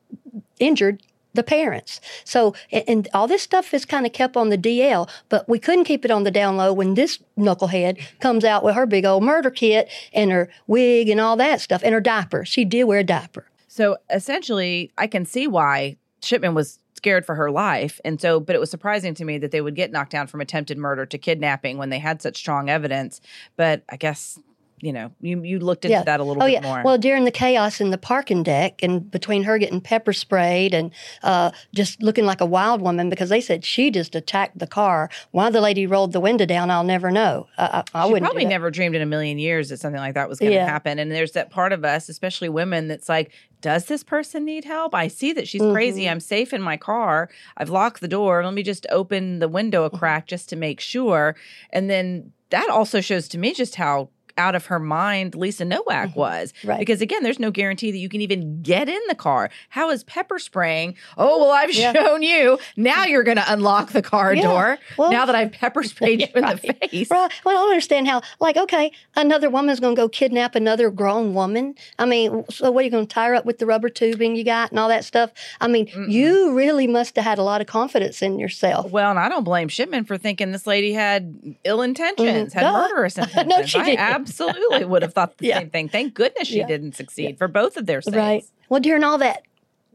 injured 0.60 1.01
the 1.39 1.43
parents. 1.43 2.01
So, 2.25 2.53
and, 2.72 2.84
and 2.88 3.08
all 3.13 3.27
this 3.27 3.41
stuff 3.41 3.74
is 3.74 3.86
kind 3.86 4.05
of 4.05 4.12
kept 4.12 4.36
on 4.36 4.50
the 4.50 4.58
DL, 4.58 5.10
but 5.29 5.48
we 5.48 5.58
couldn't 5.58 5.86
keep 5.86 6.03
it 6.03 6.12
on 6.12 6.24
the 6.25 6.31
down 6.31 6.58
low 6.58 6.74
when 6.74 6.96
this 6.96 7.17
knucklehead 7.38 7.98
comes 8.19 8.43
out 8.43 8.63
with 8.63 8.75
her 8.75 8.86
big 8.86 9.05
old 9.05 9.24
murder 9.24 9.50
kit 9.50 9.89
and 10.13 10.31
her 10.31 10.50
wig 10.67 11.08
and 11.08 11.22
all 11.22 11.38
that 11.38 11.62
stuff 11.62 11.81
and 11.84 11.93
her 11.93 12.01
diaper. 12.01 12.43
She 12.43 12.65
did 12.65 12.84
wear 12.84 13.00
a 13.00 13.03
diaper. 13.03 13.46
So 13.69 13.98
essentially, 14.10 14.91
I 14.98 15.08
can 15.08 15.25
see 15.25 15.48
why 15.48 15.96
Shipman 16.22 16.53
was 16.53 16.79
scared 16.96 17.25
for 17.25 17.36
her 17.36 17.50
life. 17.50 18.01
And 18.03 18.19
so, 18.19 18.41
but 18.41 18.55
it 18.55 18.60
was 18.60 18.69
surprising 18.69 19.13
to 19.13 19.24
me 19.24 19.38
that 19.38 19.51
they 19.51 19.62
would 19.62 19.75
get 19.75 19.91
knocked 19.91 20.12
down 20.12 20.27
from 20.27 20.41
attempted 20.41 20.77
murder 20.77 21.05
to 21.05 21.17
kidnapping 21.17 21.77
when 21.77 21.89
they 21.89 22.00
had 22.00 22.22
such 22.22 22.36
strong 22.36 22.69
evidence. 22.69 23.22
But 23.55 23.84
I 23.88 23.96
guess 23.96 24.38
you 24.81 24.93
know, 24.93 25.12
you 25.21 25.41
you 25.43 25.59
looked 25.59 25.86
into 25.86 25.98
Yeah. 25.98 26.03
that 26.03 26.19
a 26.19 26.24
little 26.24 26.41
Oh 26.41 26.45
bit 26.45 26.53
yeah. 26.53 26.62
more. 26.62 26.81
Well, 26.83 26.98
during 26.98 27.25
the 27.25 27.31
chaos 27.31 27.81
in 27.81 27.89
the 27.89 27.98
parking 27.98 28.43
deck, 28.43 28.81
and 28.83 29.09
between 29.12 29.43
her 29.43 29.57
getting 29.57 29.81
pepper 29.81 30.13
sprayed 30.13 30.74
and 30.74 30.91
uh, 31.24 31.51
just 31.74 32.01
looking 32.01 32.25
like 32.25 32.41
a 32.41 32.45
wild 32.45 32.81
woman, 32.81 33.09
because 33.09 33.29
they 33.29 33.41
said 33.41 33.65
she 33.65 33.91
just 33.91 34.15
attacked 34.15 34.57
the 34.59 34.67
car. 34.67 35.09
Why 35.31 35.50
the 35.50 35.62
lady 35.62 35.86
rolled 35.88 36.13
the 36.13 36.19
window 36.19 36.45
down, 36.45 36.71
I'll 36.71 36.83
never 36.83 37.12
know. 37.12 37.48
I, 37.57 37.83
I, 37.93 38.03
I 38.03 38.05
wouldn't. 38.05 38.24
probably 38.24 38.45
never 38.45 38.71
dreamed 38.71 38.95
in 38.95 39.01
a 39.01 39.05
million 39.05 39.39
years 39.39 39.69
that 39.69 39.79
something 39.79 40.00
like 40.01 40.13
that 40.15 40.29
was 40.29 40.39
going 40.39 40.51
to 40.51 40.55
Yeah. 40.55 40.65
happen. 40.65 41.00
And 41.00 41.12
there's 41.12 41.31
that 41.33 41.50
part 41.50 41.74
of 41.74 41.83
us, 41.83 42.09
especially 42.09 42.50
women, 42.50 42.88
that's 42.88 43.09
like, 43.09 43.31
does 43.62 43.86
this 43.86 44.03
person 44.03 44.45
need 44.45 44.63
help? 44.65 44.95
I 44.95 45.09
see 45.09 45.33
that 45.33 45.48
she's 45.48 45.62
crazy. 45.62 46.03
Mhm. 46.05 46.12
I'm 46.12 46.19
safe 46.21 46.53
in 46.53 46.62
my 46.62 46.77
car. 46.77 47.29
I've 47.57 47.69
locked 47.69 48.00
the 48.00 48.07
door. 48.07 48.43
Let 48.45 48.53
me 48.53 48.63
just 48.63 48.86
open 48.89 49.39
the 49.39 49.50
window 49.50 49.86
Mm-hmm. 49.86 49.95
a 49.95 50.00
crack 50.00 50.27
just 50.27 50.48
to 50.50 50.55
make 50.55 50.79
sure. 50.79 51.36
And 51.71 51.89
then 51.89 52.31
that 52.51 52.69
also 52.69 53.01
shows 53.01 53.27
to 53.29 53.38
me 53.38 53.53
just 53.53 53.75
how 53.75 54.09
out 54.39 54.55
of 54.55 54.65
her 54.67 54.79
mind 54.79 55.36
Lisa 55.36 55.65
Nowak 55.65 56.15
was. 56.15 56.51
Mm-hmm. 56.53 56.67
Right. 56.69 56.79
Because 56.79 57.01
again, 57.01 57.22
there's 57.22 57.38
no 57.39 57.51
guarantee 57.51 57.91
that 57.91 57.98
you 57.98 58.10
can 58.10 58.22
even 58.22 58.63
get 58.63 58.89
in 58.89 59.00
the 59.08 59.15
car. 59.15 59.51
How 59.69 59.91
is 59.91 60.03
pepper 60.05 60.39
spraying? 60.39 60.96
Oh, 61.17 61.39
well, 61.39 61.51
I've 61.51 61.74
Yeah. 61.74 61.93
shown 61.93 62.24
you. 62.24 62.58
Now 62.77 63.03
you're 63.05 63.24
going 63.24 63.38
to 63.38 63.53
unlock 63.53 63.91
the 63.91 64.01
car 64.01 64.34
Yeah. 64.34 64.41
door. 64.43 64.77
Well- 64.98 65.12
now 65.12 65.25
that 65.25 65.36
I've 65.36 65.51
pepper 65.51 65.84
sprayed 65.84 66.22
you 66.22 66.27
in 66.34 66.46
the 66.46 66.58
face. 66.58 67.12
Right. 67.12 67.31
Well, 67.46 67.55
I 67.55 67.60
don't 67.60 67.69
understand 67.69 68.08
how, 68.08 68.22
like, 68.39 68.58
okay, 68.58 68.91
another 69.15 69.50
woman's 69.50 69.79
going 69.79 69.96
to 69.96 70.01
go 70.01 70.08
kidnap 70.10 70.55
another 70.55 70.89
grown 70.89 71.34
woman. 71.34 71.75
I 72.00 72.05
mean, 72.05 72.46
so 72.50 72.72
what 72.72 72.81
are 72.81 72.86
you 72.86 72.91
going 72.91 73.05
to 73.08 73.13
tie 73.13 73.27
her 73.27 73.36
up 73.36 73.46
with 73.46 73.58
the 73.60 73.65
rubber 73.65 73.89
tubing 73.89 74.36
you 74.36 74.43
got 74.46 74.72
and 74.72 74.79
all 74.79 74.88
that 74.89 75.03
stuff? 75.03 75.31
I 75.60 75.67
mean, 75.67 75.89
you 76.08 76.53
really 76.55 76.88
must 76.88 77.15
have 77.17 77.25
had 77.25 77.38
a 77.38 77.43
lot 77.43 77.60
of 77.62 77.67
confidence 77.67 78.22
in 78.22 78.39
yourself. 78.39 78.89
Well, 78.91 79.10
and 79.10 79.19
I 79.19 79.27
don't 79.27 79.43
blame 79.43 79.67
Shipman 79.67 80.05
for 80.05 80.17
thinking 80.17 80.51
this 80.51 80.65
lady 80.65 80.93
had 80.93 81.55
ill 81.65 81.81
intentions, 81.81 82.53
had 82.53 82.62
Duh. 82.62 82.72
murderous 82.74 83.17
No, 83.46 83.63
she 83.63 83.81
didn't. 83.84 84.00
Absolutely 84.29 84.86
would 84.86 85.01
have 85.01 85.13
thought 85.13 85.38
the 85.38 85.48
Yeah. 85.48 85.59
same 85.59 85.69
thing. 85.69 85.89
Thank 85.89 86.13
goodness 86.13 86.48
she 86.48 86.59
Yeah. 86.59 86.67
didn't 86.67 86.95
succeed 86.95 87.38
for 87.38 87.48
both 87.48 87.77
of 87.77 87.86
their 87.86 88.01
sakes. 88.01 88.15
Right. 88.17 88.43
Well, 88.69 88.79
during 88.79 89.03
all 89.03 89.17
that 89.17 89.43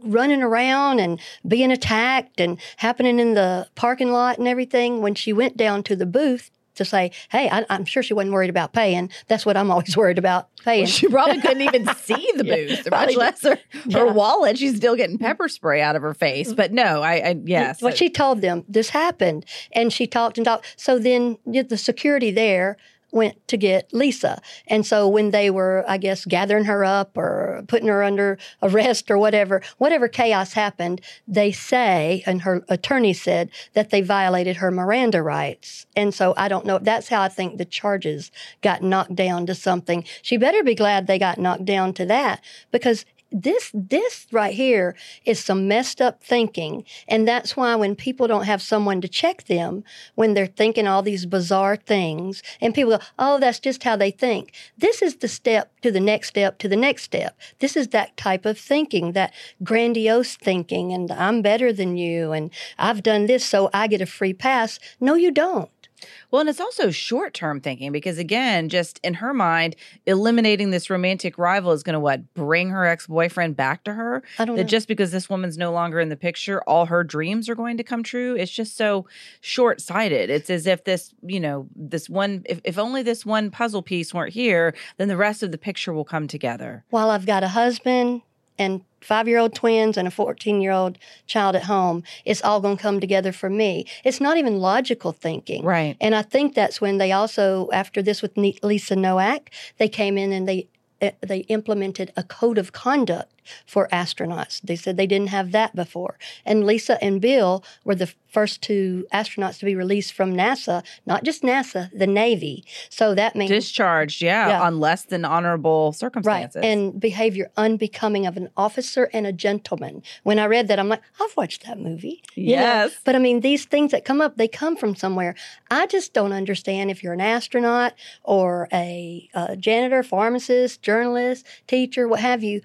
running 0.03 0.43
around 0.43 1.01
and 1.01 1.19
being 1.47 1.71
attacked 1.71 2.41
and 2.41 2.59
happening 2.77 3.19
in 3.19 3.35
the 3.35 3.69
parking 3.75 4.13
lot 4.13 4.39
and 4.39 4.47
everything, 4.49 5.01
when 5.01 5.15
she 5.15 5.33
went 5.33 5.57
down 5.57 5.83
to 5.85 5.97
the 5.97 6.07
booth 6.07 6.51
to 6.75 6.85
say, 6.85 7.13
"Hey, 7.31 7.49
I, 7.49 7.65
I'm 7.71 7.85
sure 7.85 8.03
she 8.03 8.13
wasn't 8.15 8.33
worried 8.35 8.51
about 8.51 8.73
paying." 8.73 9.09
That's 9.29 9.47
what 9.47 9.57
I'm 9.57 9.71
always 9.71 9.97
worried 9.97 10.19
about 10.19 10.49
paying. 10.65 10.87
She 10.87 11.07
probably 11.07 11.41
couldn't 11.41 11.63
even 11.63 11.87
see 11.95 12.33
the 12.37 12.45
Yeah, 12.45 12.57
booth, 12.57 12.91
much 12.91 13.15
less 13.17 13.43
her, 13.45 13.51
her 13.51 13.59
Yeah. 13.87 13.99
Mm-hmm. 13.99 14.15
wallet. 14.17 14.59
She's 14.59 14.77
still 14.77 14.97
getting 14.97 15.17
pepper 15.17 15.49
spray 15.49 15.81
out 15.81 15.95
of 15.95 16.03
her 16.03 16.15
face. 16.15 16.53
But 16.53 16.73
no, 16.73 17.01
I, 17.03 17.13
I 17.15 17.37
yes. 17.45 17.81
Well, 17.81 17.95
she 17.95 18.11
told 18.11 18.41
them 18.41 18.65
this 18.69 18.91
happened, 18.91 19.47
and 19.73 19.93
she 19.93 20.09
talked 20.09 20.37
and 20.37 20.45
talked. 20.45 20.67
So 20.77 20.99
then 20.99 21.39
the 21.47 21.79
security 21.79 22.33
there 22.33 22.77
went 23.15 23.47
to 23.49 23.57
get 23.57 23.93
Lisa, 23.93 24.41
and 24.67 24.85
so 24.87 25.09
when 25.09 25.31
they 25.31 25.51
were, 25.51 25.85
I 25.87 25.99
guess, 25.99 26.25
gathering 26.25 26.65
her 26.65 26.85
up 26.85 27.17
or 27.17 27.65
putting 27.69 27.89
her 27.89 28.03
under 28.03 28.39
arrest 28.63 29.11
or 29.11 29.19
whatever, 29.19 29.63
whatever 29.79 30.09
chaos 30.09 30.53
happened, 30.53 31.01
they 31.29 31.53
say, 31.53 32.23
and 32.27 32.43
her 32.43 32.65
attorney 32.69 33.13
said 33.13 33.51
that 33.75 33.91
they 33.91 34.01
violated 34.01 34.57
her 34.57 34.71
Miranda 34.71 35.23
rights, 35.23 35.87
and 35.97 36.13
so 36.13 36.35
I 36.37 36.49
don't 36.49 36.67
know. 36.67 36.79
That's 36.79 37.09
how 37.09 37.23
I 37.23 37.29
think 37.29 37.59
the 37.59 37.65
charges 37.65 38.31
got 38.63 38.83
knocked 38.83 39.15
down 39.15 39.47
to 39.47 39.55
something. 39.55 40.05
She 40.23 40.37
better 40.37 40.63
be 40.63 40.75
glad 40.75 41.07
they 41.07 41.19
got 41.19 41.39
knocked 41.39 41.65
down 41.65 41.95
to 41.95 42.07
that 42.07 42.43
because 42.71 43.05
this 43.35 43.73
this 43.75 44.29
right 44.31 44.55
here 44.55 44.95
is 45.25 45.43
some 45.43 45.67
messed 45.67 46.01
up 46.01 46.23
thinking. 46.23 46.85
And 47.09 47.27
that's 47.27 47.57
why 47.57 47.75
when 47.75 47.97
people 47.97 48.29
don't 48.29 48.45
have 48.45 48.63
someone 48.63 49.01
to 49.01 49.09
check 49.09 49.45
them 49.45 49.83
when 50.15 50.35
they're 50.35 50.47
thinking 50.47 50.87
all 50.87 51.03
these 51.03 51.27
bizarre 51.27 51.77
things 51.77 52.43
and 52.61 52.75
people 52.75 52.97
go 52.97 53.05
oh 53.19 53.41
that's 53.41 53.59
just 53.59 53.83
how 53.83 53.97
they 53.97 54.13
think. 54.13 54.53
This 54.79 55.03
is 55.03 55.17
the 55.17 55.29
step 55.29 55.73
to 55.81 55.91
the 55.91 56.01
next 56.01 56.29
step 56.29 56.59
to 56.59 56.69
the 56.69 56.77
next 56.77 57.03
step. 57.03 57.37
This 57.59 57.77
is 57.77 57.89
that 57.89 58.17
type 58.17 58.47
of 58.47 58.57
thinking 58.57 59.13
that 59.13 59.35
grandiose 59.63 60.37
thinking 60.37 60.93
and 60.93 61.11
i'm 61.11 61.43
better 61.43 61.73
than 61.73 61.97
you 61.97 62.33
and 62.33 62.51
i've 62.79 63.03
done 63.03 63.27
this 63.27 63.45
so 63.45 63.69
i 63.75 63.89
get 63.89 64.01
a 64.01 64.07
free 64.07 64.33
pass. 64.33 64.79
No 65.01 65.15
you 65.15 65.33
don't 65.33 65.84
Well, 66.31 66.41
and 66.41 66.49
it's 66.49 66.61
also 66.61 66.91
short 66.91 67.35
term 67.35 67.61
thinking 67.61 67.93
because, 67.93 68.19
again, 68.19 68.69
just 68.69 69.01
in 69.03 69.15
her 69.15 69.33
mind, 69.33 69.77
eliminating 70.07 70.71
this 70.71 70.91
romantic 70.91 71.39
rival 71.39 71.73
is 71.73 71.83
going 71.83 71.95
to 71.95 72.01
what? 72.01 72.35
Bring 72.35 72.71
her 72.71 72.85
ex 72.85 73.07
boyfriend 73.07 73.57
back 73.57 73.85
to 73.85 73.93
her? 73.95 74.23
i 74.39 74.45
don't 74.45 74.57
That 74.57 74.63
know 74.63 74.69
just 74.69 74.89
because 74.89 75.13
this 75.13 75.31
woman's 75.31 75.57
no 75.57 75.73
longer 75.73 76.01
in 76.01 76.09
the 76.09 76.17
picture, 76.17 76.63
all 76.67 76.87
her 76.87 77.05
dreams 77.05 77.49
are 77.49 77.55
going 77.55 77.77
to 77.77 77.85
come 77.85 78.03
true. 78.03 78.35
It's 78.37 78.53
just 78.53 78.77
so 78.77 79.07
short 79.41 79.81
sighted. 79.81 80.31
It's 80.31 80.51
as 80.51 80.67
if 80.67 80.85
this, 80.85 81.15
you 81.23 81.41
know, 81.41 81.69
this 81.77 82.11
one, 82.11 82.43
if, 82.47 82.61
if 82.65 82.79
only 82.79 83.03
this 83.03 83.25
one 83.25 83.51
puzzle 83.51 83.83
piece 83.83 84.13
weren't 84.13 84.33
here, 84.33 84.75
then 84.97 85.09
the 85.09 85.17
rest 85.17 85.43
of 85.43 85.53
the 85.53 85.59
picture 85.59 85.93
will 85.93 86.05
come 86.05 86.27
together. 86.29 86.85
while 86.91 87.11
I've 87.11 87.27
got 87.27 87.43
a 87.43 87.49
husband 87.49 88.23
and 88.59 88.83
five 89.01 89.29
year 89.29 89.39
old 89.39 89.55
twins 89.55 89.97
and 89.97 90.09
a 90.09 90.11
14 90.11 90.61
year 90.61 90.73
old 90.73 90.99
child 91.27 91.55
at 91.57 91.65
home, 91.65 92.03
it's 92.25 92.43
all 92.43 92.61
going 92.61 92.77
to 92.77 92.83
come 92.83 93.01
together 93.01 93.33
for 93.33 93.51
me. 93.51 93.87
It's 94.05 94.21
not 94.21 94.37
even 94.37 94.59
logical 94.59 95.13
thinking. 95.13 95.65
Right. 95.65 95.97
And 96.01 96.15
I 96.15 96.23
think 96.23 96.55
that's 96.55 96.81
when 96.81 96.99
they 96.99 97.13
also, 97.13 97.69
after 97.73 98.03
this 98.03 98.23
with 98.23 98.37
Lisa 98.37 98.97
Nowak, 98.97 99.51
they 99.79 99.89
came 99.89 100.17
in 100.19 100.33
and 100.33 100.49
they 100.49 100.69
uh, 101.03 101.11
they 101.21 101.41
implemented 101.41 102.13
a 102.17 102.23
code 102.23 102.57
of 102.57 102.73
conduct 102.73 103.34
for 103.67 103.89
astronauts. 103.89 104.61
They 104.63 104.77
said 104.77 104.97
they 104.97 105.07
didn't 105.07 105.29
have 105.29 105.53
that 105.53 105.75
before. 105.75 106.19
And 106.45 106.65
Lisa 106.65 107.03
and 107.03 107.21
Bill 107.21 107.65
were 107.85 107.95
the 107.95 108.13
first 108.29 108.63
two 108.63 109.07
astronauts 109.13 109.59
to 109.61 109.65
be 109.65 109.77
released 109.77 110.13
from 110.13 110.35
NASA, 110.35 110.83
not 111.07 111.23
just 111.23 111.43
NASA, 111.43 111.89
the 111.97 112.07
Navy. 112.07 112.65
So 112.91 113.15
that 113.15 113.37
means 113.37 113.51
Discharged, 113.51 114.21
yeah, 114.21 114.49
Yeah. 114.49 114.63
on 114.63 114.81
less 114.81 115.03
than 115.05 115.25
honorable 115.25 115.91
Right. 115.91 115.97
circumstances. 115.97 116.61
And 116.65 116.99
behavior 116.99 117.51
unbecoming 117.57 118.27
of 118.27 118.37
an 118.37 118.49
officer 118.57 119.09
and 119.13 119.25
a 119.27 119.33
gentleman. 119.33 120.03
When 120.25 120.41
I 120.41 120.47
read 120.47 120.67
that, 120.69 120.81
I'm 120.81 120.89
like, 120.89 121.03
I've 121.21 121.37
watched 121.37 121.65
that 121.67 121.79
movie. 121.79 122.23
You 122.35 122.57
know? 122.57 122.63
Yes. 122.63 122.97
But 123.05 123.15
I 123.15 123.19
mean, 123.21 123.41
these 123.41 123.67
things 123.67 123.93
that 123.93 124.05
come 124.05 124.21
up, 124.21 124.37
they 124.37 124.49
come 124.49 124.77
from 124.77 124.97
somewhere. 124.97 125.37
I 125.71 125.87
just 125.87 126.13
don't 126.13 126.33
understand 126.33 126.91
if 126.91 127.05
you're 127.05 127.13
an 127.13 127.21
astronaut 127.21 127.93
or 128.25 128.69
a, 128.73 129.29
uh 129.35 129.55
janitor, 129.57 130.03
pharmacist, 130.03 130.83
journalist, 130.83 131.47
teacher, 131.69 132.09
what 132.09 132.19
have 132.21 132.43
you. 132.43 132.63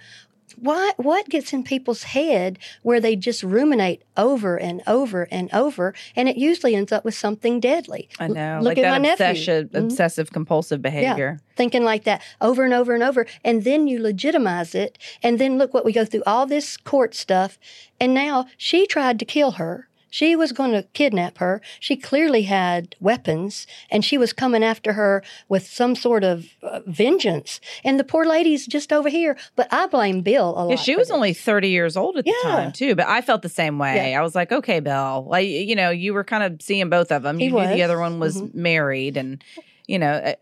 Why, 0.57 0.91
what 0.97 1.27
gets 1.29 1.53
in 1.53 1.63
people's 1.63 2.03
head 2.03 2.59
where 2.81 2.99
they 2.99 3.15
just 3.15 3.43
ruminate 3.43 4.03
over 4.17 4.57
and 4.57 4.81
over 4.87 5.27
and 5.31 5.49
over, 5.53 5.93
and 6.15 6.29
it 6.29 6.37
usually 6.37 6.75
ends 6.75 6.91
up 6.91 7.03
with 7.05 7.15
something 7.15 7.59
deadly. 7.59 8.09
I 8.19 8.27
know, 8.27 8.59
Look 8.61 8.69
like 8.71 8.77
at 8.77 8.81
that 8.83 8.91
my 8.91 8.97
nephew. 8.97 9.25
obsession, 9.25 9.69
Mhm 9.69 9.85
obsessive 9.85 10.31
compulsive 10.31 10.81
behavior. 10.81 11.39
thinking 11.55 11.83
like 11.83 12.05
that 12.05 12.21
over 12.39 12.63
and 12.63 12.73
over 12.73 12.93
and 12.93 13.03
over. 13.03 13.25
And 13.43 13.63
then 13.65 13.87
you 13.87 14.01
legitimize 14.01 14.73
it. 14.75 14.97
And 15.21 15.39
then 15.39 15.57
look 15.57 15.73
what 15.73 15.83
we 15.83 15.91
go 15.91 16.05
through 16.05 16.23
all 16.25 16.45
this 16.45 16.77
court 16.77 17.13
stuff. 17.15 17.59
And 17.99 18.13
now 18.13 18.45
she 18.57 18.87
tried 18.87 19.19
to 19.19 19.25
kill 19.25 19.51
her. 19.51 19.88
She 20.09 20.35
was 20.35 20.51
going 20.51 20.71
to 20.71 20.83
kidnap 20.93 21.37
her. 21.39 21.61
She 21.79 21.95
clearly 21.95 22.43
had 22.43 22.95
weapons 22.99 23.67
and 23.91 24.03
she 24.03 24.17
was 24.17 24.33
coming 24.33 24.63
after 24.63 24.93
her 24.93 25.23
with 25.47 25.65
some 25.67 25.95
sort 25.95 26.23
of 26.23 26.45
uh, 26.63 26.79
vengeance. 26.87 27.59
And 27.83 27.99
the 27.99 28.03
poor 28.03 28.25
lady's 28.25 28.65
just 28.67 28.91
over 28.91 29.09
here. 29.09 29.37
But 29.55 29.67
I 29.71 29.87
blame 29.87 30.21
Bill 30.21 30.49
a 30.49 30.63
lot. 30.65 30.69
Yeah, 30.71 30.75
she 30.77 30.95
was 30.95 31.07
this. 31.09 31.15
only 31.15 31.33
30 31.33 31.69
years 31.69 31.95
old 31.97 32.17
at 32.17 32.25
the 32.25 32.33
time, 32.43 32.71
too. 32.71 32.95
But 32.95 33.07
I 33.07 33.21
felt 33.21 33.41
the 33.41 33.49
same 33.49 33.77
way. 33.79 34.15
I 34.15 34.21
was 34.21 34.35
like, 34.35 34.51
okay, 34.51 34.79
Bill. 34.79 35.25
Like, 35.27 35.47
you 35.47 35.75
know, 35.75 35.89
you 35.89 36.13
were 36.13 36.23
kind 36.23 36.43
of 36.43 36.61
seeing 36.61 36.89
both 36.89 37.11
of 37.11 37.23
them. 37.23 37.37
He 37.39 37.45
You 37.45 37.51
knew 37.51 37.67
the 37.67 37.83
other 37.83 37.99
one 37.99 38.19
was 38.19 38.41
Mhm. 38.41 38.53
married. 38.55 39.17
And, 39.17 39.43
you 39.87 39.99
know, 39.99 40.33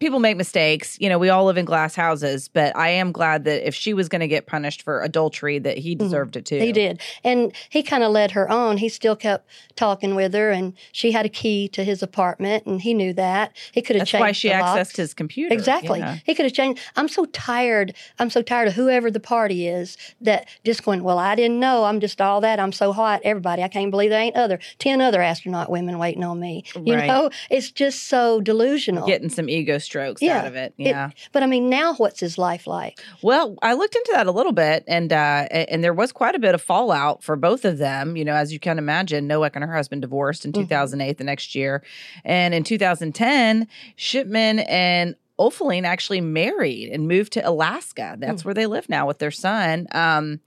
people 0.00 0.18
make 0.18 0.36
mistakes. 0.36 0.96
You 1.00 1.08
know, 1.08 1.18
we 1.18 1.28
all 1.28 1.44
live 1.44 1.56
in 1.58 1.64
glass 1.64 1.94
houses. 1.94 2.48
But 2.48 2.74
I 2.76 2.88
am 2.88 3.12
glad 3.12 3.44
that 3.44 3.66
if 3.66 3.74
she 3.74 3.94
was 3.94 4.08
going 4.08 4.20
to 4.20 4.28
get 4.28 4.46
punished 4.46 4.82
for 4.82 5.02
adultery, 5.02 5.58
that 5.60 5.78
he 5.78 5.94
deserved 5.94 6.36
it, 6.36 6.46
too. 6.46 6.56
Mm-hmm. 6.56 6.64
He 6.64 6.72
did. 6.72 7.00
And 7.22 7.52
he 7.68 7.82
kind 7.82 8.02
of 8.02 8.10
led 8.10 8.32
her 8.32 8.50
on. 8.50 8.78
He 8.78 8.88
still 8.88 9.14
kept 9.14 9.48
talking 9.76 10.14
with 10.14 10.34
her, 10.34 10.50
and 10.50 10.74
she 10.92 11.12
had 11.12 11.24
a 11.26 11.28
key 11.28 11.68
to 11.68 11.84
his 11.84 12.02
apartment, 12.02 12.66
and 12.66 12.80
he 12.80 12.94
knew 12.94 13.12
that. 13.12 13.56
He 13.72 13.82
could 13.82 13.96
have 13.96 14.00
That's 14.00 14.10
changed 14.10 14.20
why 14.20 14.32
she 14.32 14.48
accessed 14.48 14.76
locks. 14.76 14.96
his 14.96 15.14
computer. 15.14 15.54
Exactly. 15.54 16.00
Yeah. 16.00 16.16
He 16.24 16.34
could 16.34 16.46
have 16.46 16.54
changed. 16.54 16.82
I'm 16.96 17.08
so 17.08 17.26
tired. 17.26 17.94
I'm 18.18 18.30
so 18.30 18.42
tired 18.42 18.68
of 18.68 18.74
whoever 18.74 19.10
the 19.10 19.20
party 19.20 19.68
is 19.68 19.96
that 20.22 20.48
just 20.64 20.82
going, 20.82 21.02
well, 21.02 21.18
I 21.18 21.34
didn't 21.34 21.60
know. 21.60 21.84
I'm 21.84 22.00
just 22.00 22.20
all 22.20 22.40
that. 22.40 22.58
I'm 22.58 22.72
so 22.72 22.92
hot. 22.92 23.20
Everybody, 23.22 23.62
I 23.62 23.68
can't 23.68 23.90
believe 23.90 24.10
there 24.10 24.20
ain't 24.20 24.36
other 24.36 24.58
10 24.78 25.00
other 25.00 25.20
astronaut 25.20 25.70
women 25.70 25.98
waiting 25.98 26.24
on 26.24 26.40
me. 26.40 26.64
You 26.74 26.94
Right. 26.94 27.06
know, 27.06 27.30
it's 27.50 27.70
just 27.70 28.08
so 28.08 28.40
delusional. 28.40 29.06
Getting 29.06 29.28
some 29.28 29.48
ego 29.48 29.78
strokes 29.90 30.22
Yeah. 30.22 30.38
out 30.38 30.46
of 30.46 30.54
it. 30.54 30.72
It- 30.78 30.86
Yeah. 30.86 31.10
But 31.32 31.42
I 31.42 31.46
mean, 31.46 31.68
now 31.68 31.94
what's 31.94 32.20
his 32.20 32.38
life 32.38 32.66
like? 32.68 33.00
Well, 33.22 33.56
I 33.60 33.72
looked 33.74 33.96
into 33.96 34.12
that 34.14 34.28
a 34.28 34.30
little 34.32 34.52
bit, 34.52 34.84
and 34.86 35.12
uh, 35.12 35.46
and 35.50 35.82
there 35.82 35.92
was 35.92 36.12
quite 36.12 36.36
a 36.36 36.38
bit 36.38 36.54
of 36.54 36.62
fallout 36.62 37.24
for 37.24 37.34
both 37.34 37.64
of 37.64 37.78
them. 37.78 38.16
You 38.16 38.24
know, 38.24 38.34
as 38.34 38.52
you 38.52 38.60
can 38.60 38.78
imagine, 38.78 39.26
Nowak 39.26 39.56
and 39.56 39.64
her 39.64 39.74
husband 39.74 40.02
divorced 40.02 40.44
in 40.44 40.52
Mhm. 40.52 40.62
2008, 40.62 41.18
the 41.18 41.24
next 41.24 41.54
year, 41.56 41.82
and 42.24 42.54
in 42.54 42.62
2010, 42.62 43.66
Shipman 43.96 44.60
and 44.60 45.16
Oefelein 45.40 45.84
actually 45.84 46.20
married 46.20 46.90
and 46.92 47.08
moved 47.08 47.32
to 47.32 47.48
Alaska. 47.48 48.14
That's 48.18 48.44
where 48.44 48.54
they 48.54 48.66
live 48.66 48.88
now 48.88 49.06
with 49.08 49.18
their 49.18 49.30
son. 49.30 49.88
Um, 49.90 50.40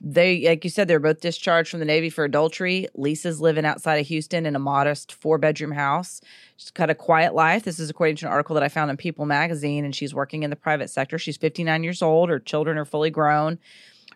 they, 0.00 0.48
like 0.48 0.64
you 0.64 0.70
said, 0.70 0.88
they're 0.88 0.98
both 0.98 1.20
discharged 1.20 1.70
from 1.70 1.80
the 1.80 1.86
Navy 1.86 2.08
for 2.08 2.24
adultery. 2.24 2.88
Lisa's 2.94 3.40
living 3.40 3.66
outside 3.66 3.96
of 3.96 4.06
Houston 4.06 4.46
in 4.46 4.56
a 4.56 4.58
modest 4.58 5.12
four 5.12 5.36
bedroom 5.36 5.72
house. 5.72 6.22
She's 6.56 6.70
got 6.70 6.88
a 6.88 6.94
quiet 6.94 7.34
life. 7.34 7.64
This 7.64 7.78
is 7.78 7.90
according 7.90 8.16
to 8.16 8.26
an 8.26 8.32
article 8.32 8.54
that 8.54 8.62
I 8.62 8.68
found 8.68 8.90
in 8.90 8.96
People 8.96 9.26
magazine, 9.26 9.84
and 9.84 9.94
she's 9.94 10.14
working 10.14 10.42
in 10.42 10.50
the 10.50 10.56
private 10.56 10.88
sector. 10.88 11.18
She's 11.18 11.36
59 11.36 11.84
years 11.84 12.00
old. 12.00 12.30
Her 12.30 12.38
children 12.38 12.78
are 12.78 12.86
fully 12.86 13.10
grown. 13.10 13.58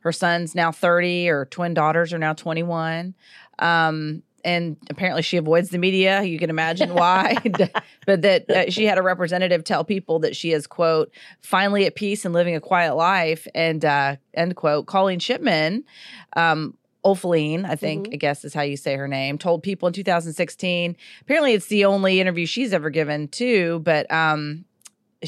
Her 0.00 0.12
son's 0.12 0.54
now 0.54 0.72
30. 0.72 1.26
Her 1.26 1.44
twin 1.46 1.74
daughters 1.74 2.12
are 2.12 2.18
now 2.18 2.32
21. 2.32 3.14
Um, 3.58 4.22
and 4.44 4.76
apparently 4.90 5.22
she 5.22 5.37
avoids 5.37 5.70
the 5.70 5.78
media. 5.78 6.22
You 6.22 6.38
can 6.38 6.50
imagine 6.50 6.94
why. 6.94 7.37
but 8.07 8.22
that 8.22 8.50
uh, 8.50 8.70
she 8.70 8.85
had 8.85 8.98
a 8.98 9.02
representative 9.02 9.64
tell 9.64 9.85
people 9.85 10.18
that 10.20 10.37
she 10.37 10.52
is, 10.52 10.66
quote, 10.66 11.11
finally 11.40 11.87
at 11.87 11.94
peace 11.94 12.24
and 12.24 12.35
living 12.35 12.54
a 12.54 12.61
quiet 12.61 12.94
life, 12.94 13.46
and, 13.54 13.85
uh, 13.85 14.16
end 14.35 14.57
quote, 14.57 14.87
calling 14.87 15.18
Shipman. 15.18 15.85
Um, 16.37 16.76
Oefelein, 17.04 17.66
I 17.66 17.76
think, 17.76 18.09
I 18.12 18.16
guess 18.16 18.44
is 18.46 18.54
how 18.54 18.62
you 18.62 18.78
say 18.78 18.96
her 18.96 19.07
name, 19.07 19.37
told 19.37 19.62
people 19.62 19.87
in 19.87 19.92
2016. 19.92 20.96
Apparently, 21.20 21.52
it's 21.52 21.66
the 21.66 21.85
only 21.85 22.18
interview 22.18 22.46
she's 22.46 22.72
ever 22.72 22.88
given, 22.88 23.28
too. 23.28 23.80
But 23.85 24.11
um, 24.11 24.64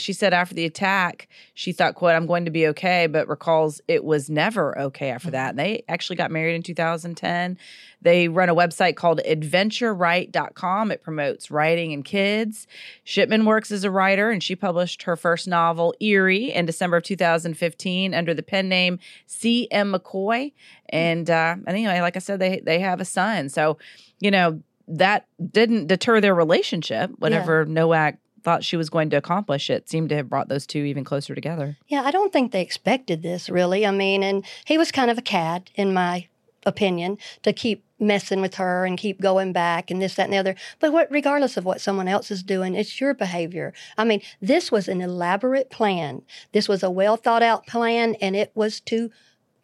she 0.00 0.12
said 0.12 0.32
after 0.32 0.54
the 0.54 0.64
attack, 0.64 1.28
she 1.54 1.72
thought, 1.72 1.94
quote, 1.94 2.14
I'm 2.14 2.26
going 2.26 2.44
to 2.44 2.50
be 2.50 2.66
okay, 2.68 3.06
but 3.06 3.28
recalls 3.28 3.80
it 3.88 4.04
was 4.04 4.30
never 4.30 4.78
okay 4.78 5.11
after 5.11 5.30
that. 5.30 5.50
And 5.50 5.59
they 5.59 5.85
actually 5.88 6.16
got 6.16 6.30
married 6.30 6.54
in 6.54 6.62
2010. 6.62 7.59
They 8.02 8.28
run 8.28 8.48
a 8.48 8.54
website 8.54 8.96
called 8.96 9.20
adventurewrite.com. 9.26 10.90
It 10.90 11.02
promotes 11.02 11.50
writing 11.50 11.92
and 11.92 12.04
kids. 12.04 12.66
Shipman 13.04 13.44
works 13.44 13.70
as 13.70 13.85
a 13.85 13.90
writer, 13.90 14.30
and 14.30 14.42
she 14.42 14.54
published 14.54 15.02
her 15.04 15.16
first 15.16 15.48
novel, 15.48 15.94
Eerie, 16.00 16.52
in 16.52 16.66
December 16.66 16.98
of 16.98 17.02
2015 17.02 18.14
under 18.14 18.35
the 18.35 18.42
pen 18.42 18.68
name 18.68 18.98
C.M. 19.26 19.92
McCoy. 19.92 20.52
And 20.88 21.28
uh, 21.28 21.56
and 21.56 21.68
anyway, 21.68 22.00
like 22.00 22.16
I 22.16 22.20
said, 22.20 22.38
they 22.38 22.61
they 22.61 22.78
have 22.80 23.00
a 23.00 23.04
son. 23.04 23.48
So, 23.48 23.78
you 24.20 24.30
know, 24.30 24.62
that 24.88 25.26
didn't 25.50 25.88
deter 25.88 26.20
their 26.20 26.35
relationship. 26.35 27.11
Whatever 27.18 27.64
Nowak 27.64 28.18
thought 28.46 28.62
she 28.62 28.76
was 28.76 28.88
going 28.88 29.11
to 29.11 29.16
accomplish, 29.16 29.68
it 29.68 29.88
seemed 29.88 30.09
to 30.09 30.14
have 30.14 30.30
brought 30.30 30.48
those 30.48 30.68
two 30.68 30.78
even 30.78 31.02
closer 31.02 31.35
together. 31.35 31.76
Yeah, 31.88 32.02
I 32.04 32.12
don't 32.12 32.32
think 32.32 32.52
they 32.52 32.62
expected 32.62 33.20
this 33.20 33.50
really. 33.50 33.85
I 33.85 33.90
mean, 33.90 34.22
and 34.22 34.44
he 34.64 34.78
was 34.78 34.92
kind 34.92 35.11
of 35.11 35.18
a 35.18 35.22
cad, 35.22 35.72
in 35.74 35.92
my 35.92 36.28
opinion, 36.64 37.18
to 37.42 37.52
keep 37.52 37.82
messing 37.98 38.40
with 38.40 38.54
her 38.54 38.87
and 38.87 38.96
keep 38.96 39.20
going 39.20 39.52
back 39.52 39.90
and 39.90 40.00
this, 40.00 40.14
that, 40.14 40.26
and 40.26 40.32
the 40.32 40.37
other. 40.37 40.54
But 40.78 40.92
what, 40.92 41.11
regardless 41.11 41.56
of 41.56 41.64
what 41.64 41.80
someone 41.80 42.06
else 42.06 42.30
is 42.30 42.44
doing, 42.44 42.76
it's 42.76 43.00
your 43.00 43.14
behavior. 43.14 43.74
I 43.98 44.04
mean, 44.04 44.22
this 44.40 44.70
was 44.70 44.87
an 44.87 45.00
elaborate 45.00 45.68
plan. 45.68 46.22
This 46.52 46.68
was 46.68 46.85
a 46.85 46.90
well 46.90 47.16
thought 47.16 47.42
out 47.42 47.66
plan, 47.66 48.14
and 48.20 48.37
it 48.37 48.52
was 48.54 48.78
to 48.82 49.11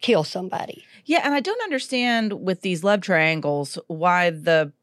kill 0.01 0.25
somebody. 0.25 0.83
Yeah, 1.05 1.21
and 1.23 1.33
I 1.33 1.39
don't 1.39 1.63
understand 1.63 2.43
with 2.43 2.59
these 2.59 2.83
love 2.83 2.99
triangles 2.99 3.79
why 3.87 4.29
the 4.29 4.73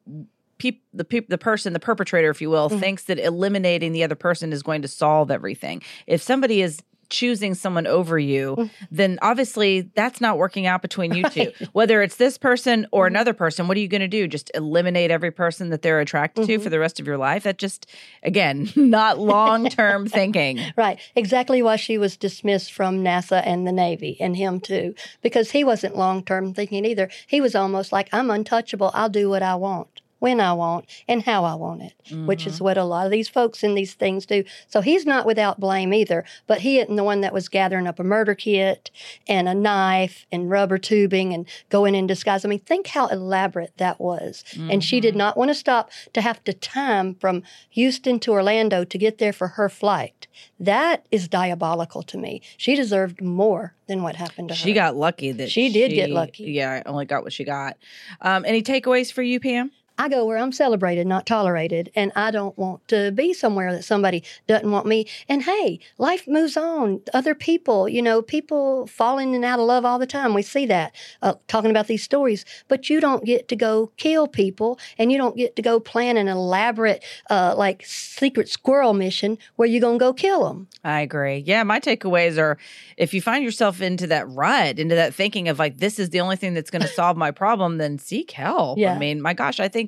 peop, 0.60 0.82
the 0.92 1.04
peop, 1.04 1.28
the 1.28 1.38
person, 1.38 1.72
the 1.72 1.80
perpetrator, 1.80 2.30
if 2.30 2.40
you 2.40 2.50
will, 2.50 2.68
Mhm. 2.70 2.78
thinks 2.80 3.04
that 3.04 3.18
eliminating 3.18 3.92
the 3.92 4.04
other 4.04 4.14
person 4.14 4.52
is 4.52 4.62
going 4.62 4.82
to 4.82 4.88
solve 4.88 5.30
everything. 5.30 5.82
If 6.06 6.22
somebody 6.22 6.60
is 6.62 6.80
choosing 7.08 7.54
someone 7.54 7.88
over 7.88 8.20
you, 8.20 8.54
Mm. 8.56 8.70
then 8.92 9.18
obviously 9.20 9.90
that's 9.96 10.20
not 10.20 10.38
working 10.38 10.66
out 10.68 10.80
between 10.80 11.12
you 11.12 11.24
two. 11.28 11.40
Right. 11.60 11.68
Whether 11.72 12.02
it's 12.02 12.14
this 12.14 12.38
person 12.38 12.86
or 12.92 13.06
Mhm. 13.06 13.08
another 13.08 13.32
person, 13.32 13.66
what 13.66 13.76
are 13.76 13.80
you 13.80 13.88
going 13.88 14.00
to 14.00 14.06
do? 14.06 14.28
Just 14.28 14.48
eliminate 14.54 15.10
every 15.10 15.32
person 15.32 15.70
that 15.70 15.82
they're 15.82 15.98
attracted 15.98 16.46
to 16.46 16.58
Mhm. 16.58 16.62
for 16.62 16.70
the 16.70 16.78
rest 16.78 17.00
of 17.00 17.08
your 17.08 17.18
life? 17.18 17.42
That 17.42 17.58
just, 17.58 17.86
again, 18.22 18.70
not 18.76 19.18
long 19.18 19.68
term 19.68 20.06
thinking. 20.18 20.60
Right. 20.76 21.00
Exactly 21.16 21.60
why 21.62 21.74
she 21.74 21.98
was 21.98 22.16
dismissed 22.16 22.72
from 22.72 23.02
NASA 23.02 23.42
and 23.44 23.66
the 23.66 23.72
Navy 23.72 24.16
and 24.20 24.36
him 24.36 24.60
too, 24.60 24.94
because 25.20 25.50
he 25.50 25.64
wasn't 25.64 25.96
long 25.96 26.22
term 26.22 26.54
thinking 26.54 26.84
either. 26.84 27.08
He 27.26 27.40
was 27.40 27.56
almost 27.56 27.90
like, 27.90 28.08
I'm 28.12 28.30
untouchable. 28.30 28.92
I'll 28.94 29.08
do 29.08 29.28
what 29.28 29.42
I 29.42 29.56
want, 29.56 29.99
when 30.20 30.40
I 30.40 30.52
want, 30.52 30.86
and 31.08 31.22
how 31.22 31.44
I 31.44 31.54
want 31.54 31.82
it, 31.82 31.94
which 32.26 32.46
is 32.46 32.60
what 32.60 32.78
a 32.78 32.84
lot 32.84 33.06
of 33.06 33.10
these 33.10 33.28
folks 33.28 33.64
in 33.64 33.74
these 33.74 33.94
things 33.94 34.24
do. 34.26 34.44
So 34.68 34.80
he's 34.80 35.04
not 35.04 35.26
without 35.26 35.58
blame 35.58 35.92
either, 35.92 36.24
but 36.46 36.60
he 36.60 36.78
isn't 36.78 36.94
the 36.94 37.02
one 37.04 37.22
that 37.22 37.32
was 37.32 37.48
gathering 37.48 37.86
up 37.88 37.98
a 37.98 38.04
murder 38.04 38.34
kit 38.34 38.90
and 39.26 39.48
a 39.48 39.54
knife 39.54 40.26
and 40.30 40.48
rubber 40.48 40.78
tubing 40.78 41.32
and 41.34 41.46
going 41.70 41.94
in 41.94 42.06
disguise. 42.06 42.44
I 42.44 42.48
mean, 42.48 42.60
think 42.60 42.88
how 42.88 43.08
elaborate 43.08 43.76
that 43.78 44.00
was. 44.00 44.44
And 44.56 44.84
she 44.84 45.00
did 45.00 45.16
not 45.16 45.36
want 45.36 45.48
to 45.50 45.54
stop 45.54 45.90
to 46.12 46.20
have 46.20 46.44
to 46.44 46.52
time 46.52 47.14
from 47.14 47.42
Houston 47.70 48.20
to 48.20 48.32
Orlando 48.32 48.84
to 48.84 48.98
get 48.98 49.18
there 49.18 49.32
for 49.32 49.48
her 49.48 49.68
flight. 49.68 50.26
That 50.58 51.06
is 51.10 51.28
diabolical 51.28 52.02
to 52.04 52.18
me. 52.18 52.42
She 52.56 52.76
deserved 52.76 53.22
more 53.22 53.74
than 53.86 54.02
what 54.02 54.16
happened 54.16 54.48
to 54.48 54.54
her. 54.54 54.58
She 54.58 54.72
got 54.72 54.96
lucky 54.96 55.32
that 55.32 55.50
She 55.50 55.72
did 55.72 55.92
get 55.92 56.10
lucky. 56.10 56.44
Yeah, 56.44 56.82
only 56.86 57.06
got 57.06 57.22
what 57.24 57.32
she 57.32 57.44
got. 57.44 57.76
Um, 58.20 58.44
any 58.44 58.62
takeaways 58.62 59.12
for 59.12 59.22
you, 59.22 59.40
Pam? 59.40 59.72
I 59.98 60.08
go 60.08 60.24
where 60.24 60.38
I'm 60.38 60.52
celebrated, 60.52 61.06
not 61.06 61.26
tolerated, 61.26 61.90
and 61.94 62.10
I 62.16 62.30
don't 62.30 62.56
want 62.56 62.86
to 62.88 63.12
be 63.12 63.34
somewhere 63.34 63.72
that 63.72 63.84
somebody 63.84 64.22
doesn't 64.46 64.70
want 64.70 64.86
me. 64.86 65.06
And 65.28 65.42
hey, 65.42 65.80
life 65.98 66.26
moves 66.26 66.56
on. 66.56 67.00
Other 67.12 67.34
people, 67.34 67.88
you 67.88 68.00
know, 68.00 68.22
people 68.22 68.86
falling 68.86 69.30
in 69.30 69.36
and 69.36 69.44
out 69.44 69.58
of 69.58 69.66
love 69.66 69.84
all 69.84 69.98
the 69.98 70.06
time. 70.06 70.34
We 70.34 70.42
see 70.42 70.66
that 70.66 70.94
uh, 71.22 71.34
talking 71.48 71.70
about 71.70 71.86
these 71.86 72.02
stories. 72.02 72.44
But 72.68 72.88
you 72.88 73.00
don't 73.00 73.24
get 73.24 73.48
to 73.48 73.56
go 73.56 73.92
kill 73.96 74.26
people, 74.26 74.78
and 74.98 75.10
you 75.12 75.18
don't 75.18 75.36
get 75.36 75.56
to 75.56 75.62
go 75.62 75.80
plan 75.80 76.16
an 76.16 76.28
elaborate, 76.28 77.04
uh, 77.28 77.54
like 77.56 77.84
secret 77.84 78.48
squirrel 78.48 78.94
mission 78.94 79.38
where 79.56 79.68
you're 79.68 79.80
gonna 79.80 79.98
go 79.98 80.12
kill 80.12 80.46
them. 80.46 80.68
I 80.84 81.00
agree. 81.00 81.38
Yeah, 81.38 81.62
my 81.62 81.80
takeaways 81.80 82.38
are 82.38 82.58
if 83.00 83.14
you 83.14 83.22
find 83.22 83.42
yourself 83.42 83.80
into 83.80 84.06
that 84.08 84.28
rut, 84.28 84.78
into 84.78 84.94
that 84.94 85.14
thinking 85.14 85.48
of 85.48 85.58
like, 85.58 85.78
this 85.78 85.98
is 85.98 86.10
the 86.10 86.20
only 86.20 86.36
thing 86.36 86.52
that's 86.52 86.70
going 86.70 86.82
to 86.82 86.88
solve 86.88 87.16
my 87.16 87.30
problem, 87.30 87.78
then 87.78 87.98
seek 87.98 88.30
help. 88.30 88.78
Yeah. 88.78 88.94
I 88.94 88.98
mean, 88.98 89.22
my 89.22 89.32
gosh, 89.32 89.58
I 89.58 89.68
think, 89.68 89.79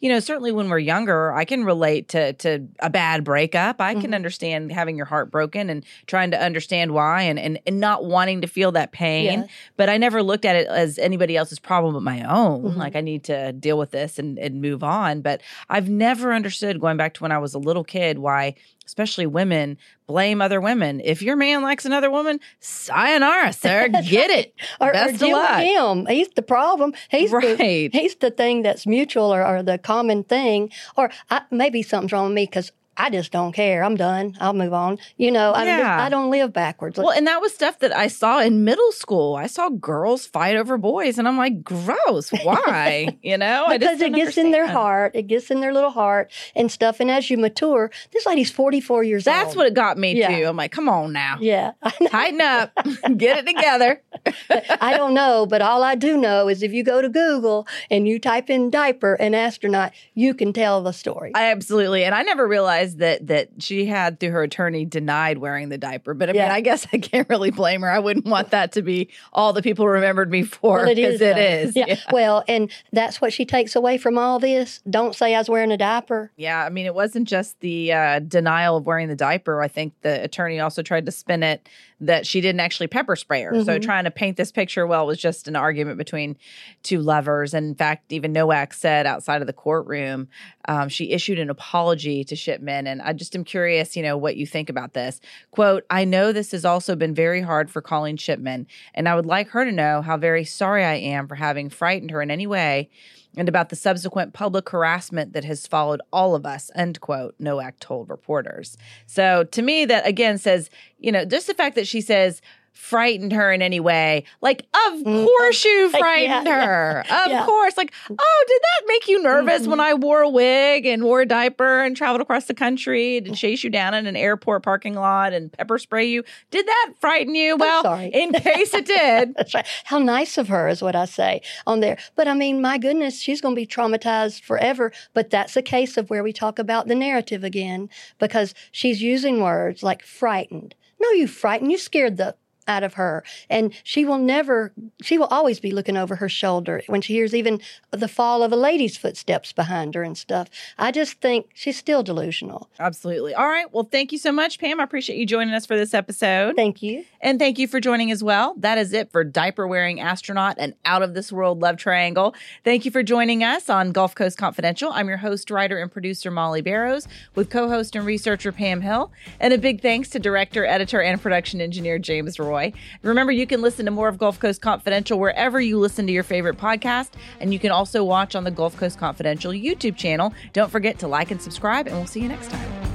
you 0.00 0.08
know, 0.08 0.20
certainly 0.20 0.52
when 0.52 0.68
we're 0.68 0.78
younger, 0.78 1.32
I 1.32 1.44
can 1.44 1.64
relate 1.64 2.08
to, 2.08 2.32
to 2.34 2.66
a 2.80 2.90
bad 2.90 3.24
breakup. 3.24 3.80
I 3.80 3.94
can 3.94 4.10
Mhm. 4.10 4.14
understand 4.14 4.72
having 4.72 4.96
your 4.96 5.06
heart 5.06 5.30
broken 5.30 5.70
and 5.70 5.84
trying 6.06 6.30
to 6.32 6.40
understand 6.42 6.92
why 6.92 7.22
and, 7.22 7.38
and, 7.38 7.58
and 7.66 7.80
not 7.80 8.04
wanting 8.04 8.40
to 8.42 8.46
feel 8.46 8.72
that 8.72 8.92
pain. 8.92 9.24
Yeah. 9.40 9.46
But 9.76 9.88
I 9.88 9.96
never 9.96 10.22
looked 10.22 10.44
at 10.44 10.56
it 10.56 10.66
as 10.68 10.98
anybody 10.98 11.36
else's 11.36 11.58
problem 11.58 11.94
but 11.94 12.02
my 12.02 12.22
own. 12.22 12.62
Mhm. 12.62 12.76
Like, 12.76 12.96
I 12.96 13.00
need 13.00 13.24
to 13.24 13.52
deal 13.52 13.78
with 13.78 13.90
this 13.90 14.18
and, 14.18 14.38
and 14.38 14.60
move 14.60 14.82
on. 14.82 15.20
But 15.22 15.40
I've 15.68 15.88
never 15.88 16.32
understood, 16.32 16.80
going 16.80 16.96
back 16.96 17.14
to 17.14 17.22
when 17.22 17.32
I 17.32 17.38
was 17.38 17.54
a 17.54 17.58
little 17.58 17.84
kid, 17.84 18.18
why 18.18 18.54
especially 18.86 19.26
women 19.26 19.78
blame 20.06 20.40
other 20.40 20.60
women. 20.60 21.00
If 21.04 21.22
your 21.22 21.36
man 21.36 21.62
likes 21.62 21.84
another 21.84 22.10
woman, 22.10 22.40
sayonara, 22.60 23.52
sir. 23.52 23.88
Get 24.08 24.30
it. 24.30 24.54
Or, 24.80 24.88
or 24.88 24.92
Best 24.92 25.14
of 25.14 25.20
deal 25.20 25.38
with 25.38 26.06
him. 26.06 26.06
He's 26.06 26.28
the 26.28 26.42
problem. 26.42 26.94
He's 27.10 27.30
the. 27.30 27.90
He's 27.92 28.14
the 28.16 28.30
thing 28.30 28.62
that's 28.62 28.86
mutual 28.86 29.34
or, 29.34 29.44
or 29.44 29.62
the 29.62 29.78
common 29.78 30.24
thing. 30.24 30.70
Or 30.96 31.10
I, 31.30 31.42
maybe 31.50 31.82
something's 31.82 32.12
wrong 32.12 32.26
with 32.26 32.34
me 32.34 32.46
because 32.46 32.72
I 32.96 33.10
just 33.10 33.30
don't 33.32 33.52
care. 33.52 33.84
I'm 33.84 33.96
done. 33.96 34.36
I'll 34.40 34.54
move 34.54 34.72
on. 34.72 34.98
You 35.16 35.30
know, 35.30 35.52
I, 35.52 35.64
don't, 35.64 35.80
I 35.86 36.08
don't 36.08 36.30
live 36.30 36.52
backwards. 36.52 36.98
Well, 36.98 37.10
and 37.10 37.26
that 37.26 37.40
was 37.40 37.52
stuff 37.54 37.78
that 37.80 37.94
I 37.94 38.08
saw 38.08 38.40
in 38.40 38.64
middle 38.64 38.92
school. 38.92 39.34
I 39.36 39.46
saw 39.48 39.68
girls 39.68 40.26
fight 40.26 40.56
over 40.56 40.78
boys, 40.78 41.18
and 41.18 41.28
I'm 41.28 41.36
like, 41.36 41.62
gross. 41.62 42.30
Why? 42.30 43.16
you 43.22 43.36
know, 43.36 43.66
because 43.70 44.00
it 44.00 44.14
gets 44.14 44.36
in 44.38 44.50
their 44.50 44.66
heart, 44.66 45.12
it 45.14 45.26
gets 45.26 45.50
in 45.50 45.60
their 45.60 45.72
little 45.72 45.90
heart 45.90 46.30
and 46.54 46.70
stuff. 46.70 47.00
And 47.00 47.10
as 47.10 47.28
you 47.30 47.36
mature, 47.36 47.90
this 48.12 48.24
lady's 48.26 48.50
44 48.50 49.04
years 49.04 49.24
That's 49.24 49.36
old. 49.38 49.46
That's 49.48 49.56
what 49.56 49.66
it 49.66 49.74
got 49.74 49.98
me 49.98 50.18
Yeah. 50.18 50.36
too. 50.38 50.46
I'm 50.46 50.56
like, 50.56 50.72
come 50.72 50.88
on 50.88 51.12
now, 51.12 51.38
Yeah, 51.40 51.72
tighten 52.08 52.40
up, 52.40 52.72
get 53.16 53.38
it 53.38 53.46
together. 53.46 54.02
I 54.50 54.96
don't 54.96 55.14
know, 55.14 55.46
but 55.46 55.62
all 55.62 55.82
I 55.82 55.94
do 55.94 56.16
know 56.16 56.48
is 56.48 56.62
if 56.62 56.72
you 56.72 56.82
go 56.82 57.00
to 57.02 57.08
Google 57.08 57.66
and 57.90 58.06
you 58.08 58.18
type 58.18 58.50
in 58.50 58.70
diaper 58.70 59.14
and 59.14 59.34
astronaut, 59.34 59.92
you 60.14 60.34
can 60.34 60.52
tell 60.52 60.82
the 60.82 60.92
story. 60.92 61.32
I 61.34 61.50
absolutely, 61.50 62.04
and 62.04 62.14
I 62.14 62.22
never 62.22 62.46
realized 62.46 62.98
that 62.98 63.26
that 63.26 63.48
she 63.58 63.86
had 63.86 64.20
through 64.20 64.30
her 64.30 64.42
attorney 64.42 64.84
denied 64.84 65.38
wearing 65.38 65.68
the 65.68 65.78
diaper. 65.78 66.14
But 66.14 66.28
I 66.30 66.32
mean, 66.32 66.42
Yeah. 66.42 66.52
I 66.52 66.60
guess 66.60 66.86
I 66.92 66.98
can't 66.98 67.28
really 67.28 67.50
blame 67.50 67.82
her. 67.82 67.90
I 67.90 67.98
wouldn't 67.98 68.26
want 68.26 68.50
that 68.50 68.72
to 68.72 68.82
be 68.82 69.08
all 69.32 69.52
the 69.52 69.62
people 69.62 69.86
remembered 69.88 70.30
me 70.30 70.42
for 70.42 70.78
Well, 70.78 70.88
it 70.88 70.96
because 70.96 71.14
is. 71.14 71.20
it 71.22 71.38
is. 71.38 71.76
Yeah. 71.76 71.84
Yeah. 71.88 71.96
Well, 72.12 72.44
and 72.48 72.70
that's 72.92 73.20
what 73.20 73.32
she 73.32 73.44
takes 73.44 73.76
away 73.76 73.98
from 73.98 74.18
all 74.18 74.38
this. 74.38 74.80
Don't 74.88 75.14
say 75.14 75.34
I 75.34 75.38
was 75.38 75.48
wearing 75.48 75.72
a 75.72 75.76
diaper. 75.76 76.32
Yeah, 76.36 76.64
I 76.64 76.68
mean, 76.70 76.86
it 76.86 76.94
wasn't 76.94 77.28
just 77.28 77.60
the 77.60 77.92
uh, 77.92 78.18
denial 78.20 78.76
of 78.78 78.86
wearing 78.86 79.08
the 79.08 79.16
diaper. 79.16 79.62
I 79.62 79.68
think 79.68 79.94
the 80.02 80.22
attorney 80.22 80.58
also 80.60 80.82
tried 80.82 81.06
to 81.06 81.12
spin 81.12 81.42
it 81.42 81.68
that 81.98 82.26
she 82.26 82.42
didn't 82.42 82.60
actually 82.60 82.86
pepper 82.86 83.16
spray 83.16 83.42
her. 83.42 83.64
So 83.64 83.78
Mhm. 83.78 83.82
trying 83.82 84.04
to 84.04 84.10
paint 84.10 84.36
this 84.36 84.52
picture, 84.52 84.86
well, 84.86 85.06
was 85.06 85.18
just 85.18 85.48
an 85.48 85.56
argument 85.56 85.96
between 85.96 86.36
two 86.82 87.00
lovers. 87.00 87.54
And 87.54 87.68
in 87.68 87.74
fact, 87.74 88.12
even 88.12 88.32
Nowak 88.32 88.74
said 88.74 89.06
outside 89.06 89.40
of 89.40 89.46
the 89.46 89.54
courtroom, 89.54 90.28
um, 90.68 90.90
she 90.90 91.12
issued 91.12 91.38
an 91.38 91.48
apology 91.48 92.22
to 92.24 92.36
Shipman. 92.36 92.86
And 92.86 93.00
I 93.00 93.14
just 93.14 93.34
am 93.34 93.44
curious, 93.44 93.96
you 93.96 94.02
know, 94.02 94.16
what 94.18 94.36
you 94.36 94.46
think 94.46 94.68
about 94.68 94.92
this. 94.92 95.20
Quote, 95.52 95.84
I 95.88 96.04
know 96.04 96.32
this 96.32 96.50
has 96.50 96.66
also 96.66 96.96
been 96.96 97.14
very 97.14 97.40
hard 97.40 97.70
for 97.70 97.80
Colleen 97.80 98.18
Shipman, 98.18 98.66
and 98.94 99.08
I 99.08 99.14
would 99.14 99.26
like 99.26 99.48
her 99.50 99.64
to 99.64 99.72
know 99.72 100.02
how 100.02 100.18
very 100.18 100.44
sorry 100.44 100.84
I 100.84 100.94
am 100.94 101.26
for 101.26 101.36
having 101.36 101.70
frightened 101.70 102.10
her 102.10 102.20
in 102.20 102.30
any 102.30 102.46
way 102.46 102.90
and 103.36 103.48
about 103.48 103.68
the 103.68 103.76
subsequent 103.76 104.32
public 104.32 104.68
harassment 104.70 105.32
that 105.34 105.44
has 105.44 105.66
followed 105.66 106.00
all 106.12 106.34
of 106.34 106.46
us, 106.46 106.70
end 106.74 107.00
quote, 107.00 107.34
Nowak 107.38 107.78
told 107.78 108.08
reporters. 108.08 108.76
So 109.06 109.44
to 109.44 109.62
me, 109.62 109.84
that 109.84 110.06
again 110.06 110.38
says, 110.38 110.70
you 110.98 111.12
know, 111.12 111.24
just 111.24 111.46
the 111.46 111.54
fact 111.54 111.74
that 111.76 111.86
she 111.86 112.00
says, 112.00 112.40
frightened 112.76 113.32
her 113.32 113.52
in 113.52 113.62
any 113.62 113.80
way. 113.80 114.24
Like, 114.40 114.62
of 114.88 114.92
Mm, 115.00 115.24
course 115.24 115.64
you 115.64 115.88
frightened 115.98 116.46
yeah. 116.46 116.64
her. 116.66 117.00
Of 117.00 117.30
Yeah. 117.30 117.44
course. 117.44 117.76
Like, 117.76 117.92
oh, 118.10 118.44
did 118.48 118.60
that 118.62 118.88
make 118.88 119.08
you 119.08 119.22
nervous 119.22 119.66
when 119.66 119.80
I 119.80 119.94
wore 119.94 120.20
a 120.22 120.28
wig 120.28 120.86
and 120.86 121.02
wore 121.02 121.22
a 121.22 121.26
diaper 121.26 121.82
and 121.82 121.96
traveled 121.96 122.20
across 122.20 122.44
the 122.46 122.54
country 122.54 123.20
to 123.22 123.32
chase 123.32 123.64
you 123.64 123.70
down 123.70 123.94
in 123.94 124.06
an 124.06 124.16
airport 124.16 124.62
parking 124.62 124.94
lot 124.94 125.32
and 125.32 125.52
pepper 125.52 125.78
spray 125.78 126.06
you? 126.06 126.22
Did 126.50 126.66
that 126.66 126.92
frighten 127.00 127.34
you? 127.34 127.56
Well, 127.56 127.84
in 128.12 128.32
case 128.32 128.74
it 128.74 128.86
did. 128.86 129.34
That's 129.36 129.54
right. 129.54 129.66
How 129.84 129.98
nice 129.98 130.38
of 130.38 130.48
her 130.48 130.68
is 130.68 130.82
what 130.82 130.94
I 130.94 131.06
say 131.06 131.40
on 131.66 131.80
there. 131.80 131.98
But 132.14 132.28
I 132.28 132.34
mean, 132.34 132.60
my 132.60 132.78
goodness, 132.78 133.20
she's 133.20 133.40
going 133.40 133.54
to 133.54 133.60
be 133.60 133.66
traumatized 133.66 134.42
forever. 134.42 134.92
But 135.14 135.30
that's 135.30 135.56
a 135.56 135.62
case 135.62 135.96
of 135.96 136.10
where 136.10 136.22
we 136.22 136.32
talk 136.32 136.58
about 136.58 136.88
the 136.88 136.94
narrative 136.94 137.42
again 137.44 137.88
because 138.18 138.54
she's 138.70 139.02
using 139.02 139.40
words 139.42 139.82
like 139.82 140.02
frightened. 140.02 140.74
No, 141.00 141.10
you 141.10 141.26
frightened. 141.26 141.70
You 141.72 141.78
scared 141.78 142.16
the 142.16 142.34
out 142.68 142.82
of 142.82 142.94
her. 142.94 143.24
And 143.48 143.72
she 143.84 144.04
will 144.04 144.18
never, 144.18 144.72
she 145.02 145.18
will 145.18 145.26
always 145.26 145.60
be 145.60 145.70
looking 145.70 145.96
over 145.96 146.16
her 146.16 146.28
shoulder 146.28 146.82
when 146.86 147.00
she 147.00 147.14
hears 147.14 147.34
even 147.34 147.60
the 147.90 148.08
fall 148.08 148.42
of 148.42 148.52
a 148.52 148.56
lady's 148.56 148.96
footsteps 148.96 149.52
behind 149.52 149.94
her 149.94 150.02
and 150.02 150.16
stuff. 150.16 150.48
I 150.78 150.90
just 150.90 151.20
think 151.20 151.48
she's 151.54 151.78
still 151.78 152.02
delusional. 152.02 152.68
Absolutely. 152.78 153.34
All 153.34 153.48
right. 153.48 153.72
Well, 153.72 153.88
thank 153.90 154.12
you 154.12 154.18
so 154.18 154.32
much, 154.32 154.58
Pam. 154.58 154.80
I 154.80 154.84
appreciate 154.84 155.18
you 155.18 155.26
joining 155.26 155.54
us 155.54 155.66
for 155.66 155.76
this 155.76 155.94
episode. 155.94 156.56
Thank 156.56 156.82
you. 156.82 157.04
And 157.20 157.38
thank 157.38 157.58
you 157.58 157.66
for 157.68 157.80
joining 157.80 158.10
as 158.10 158.22
well. 158.22 158.54
That 158.58 158.78
is 158.78 158.92
it 158.92 159.10
for 159.10 159.24
Diaper 159.24 159.66
Wearing 159.66 160.00
Astronaut 160.00 160.56
and 160.58 160.74
Out 160.84 161.02
of 161.02 161.14
This 161.14 161.32
World 161.32 161.60
Love 161.60 161.76
Triangle. 161.76 162.34
Thank 162.64 162.84
you 162.84 162.90
for 162.90 163.02
joining 163.02 163.42
us 163.42 163.68
on 163.68 163.92
Gulf 163.92 164.14
Coast 164.14 164.38
Confidential. 164.38 164.90
I'm 164.92 165.08
your 165.08 165.18
host, 165.18 165.50
writer, 165.50 165.78
and 165.78 165.90
producer, 165.90 166.30
Molly 166.30 166.62
Barrows, 166.62 167.06
with 167.34 167.50
co 167.50 167.68
host 167.68 167.96
and 167.96 168.04
researcher, 168.04 168.52
Pam 168.52 168.80
Hill. 168.80 169.12
And 169.40 169.52
a 169.52 169.58
big 169.58 169.82
thanks 169.82 170.08
to 170.10 170.18
director, 170.18 170.64
editor, 170.64 171.00
and 171.00 171.20
production 171.20 171.60
engineer, 171.60 171.98
James 171.98 172.38
Roy. 172.38 172.55
Remember, 173.02 173.32
you 173.32 173.46
can 173.46 173.62
listen 173.62 173.84
to 173.86 173.90
more 173.90 174.08
of 174.08 174.18
Gulf 174.18 174.38
Coast 174.38 174.60
Confidential 174.60 175.18
wherever 175.18 175.60
you 175.60 175.78
listen 175.78 176.06
to 176.06 176.12
your 176.12 176.22
favorite 176.22 176.56
podcast. 176.56 177.10
And 177.40 177.52
you 177.52 177.58
can 177.58 177.70
also 177.70 178.04
watch 178.04 178.34
on 178.34 178.44
the 178.44 178.50
Gulf 178.50 178.76
Coast 178.76 178.98
Confidential 178.98 179.52
YouTube 179.52 179.96
channel. 179.96 180.32
Don't 180.52 180.70
forget 180.70 180.98
to 181.00 181.08
like 181.08 181.30
and 181.30 181.40
subscribe, 181.40 181.86
and 181.86 181.96
we'll 181.96 182.06
see 182.06 182.20
you 182.20 182.28
next 182.28 182.50
time. 182.50 182.85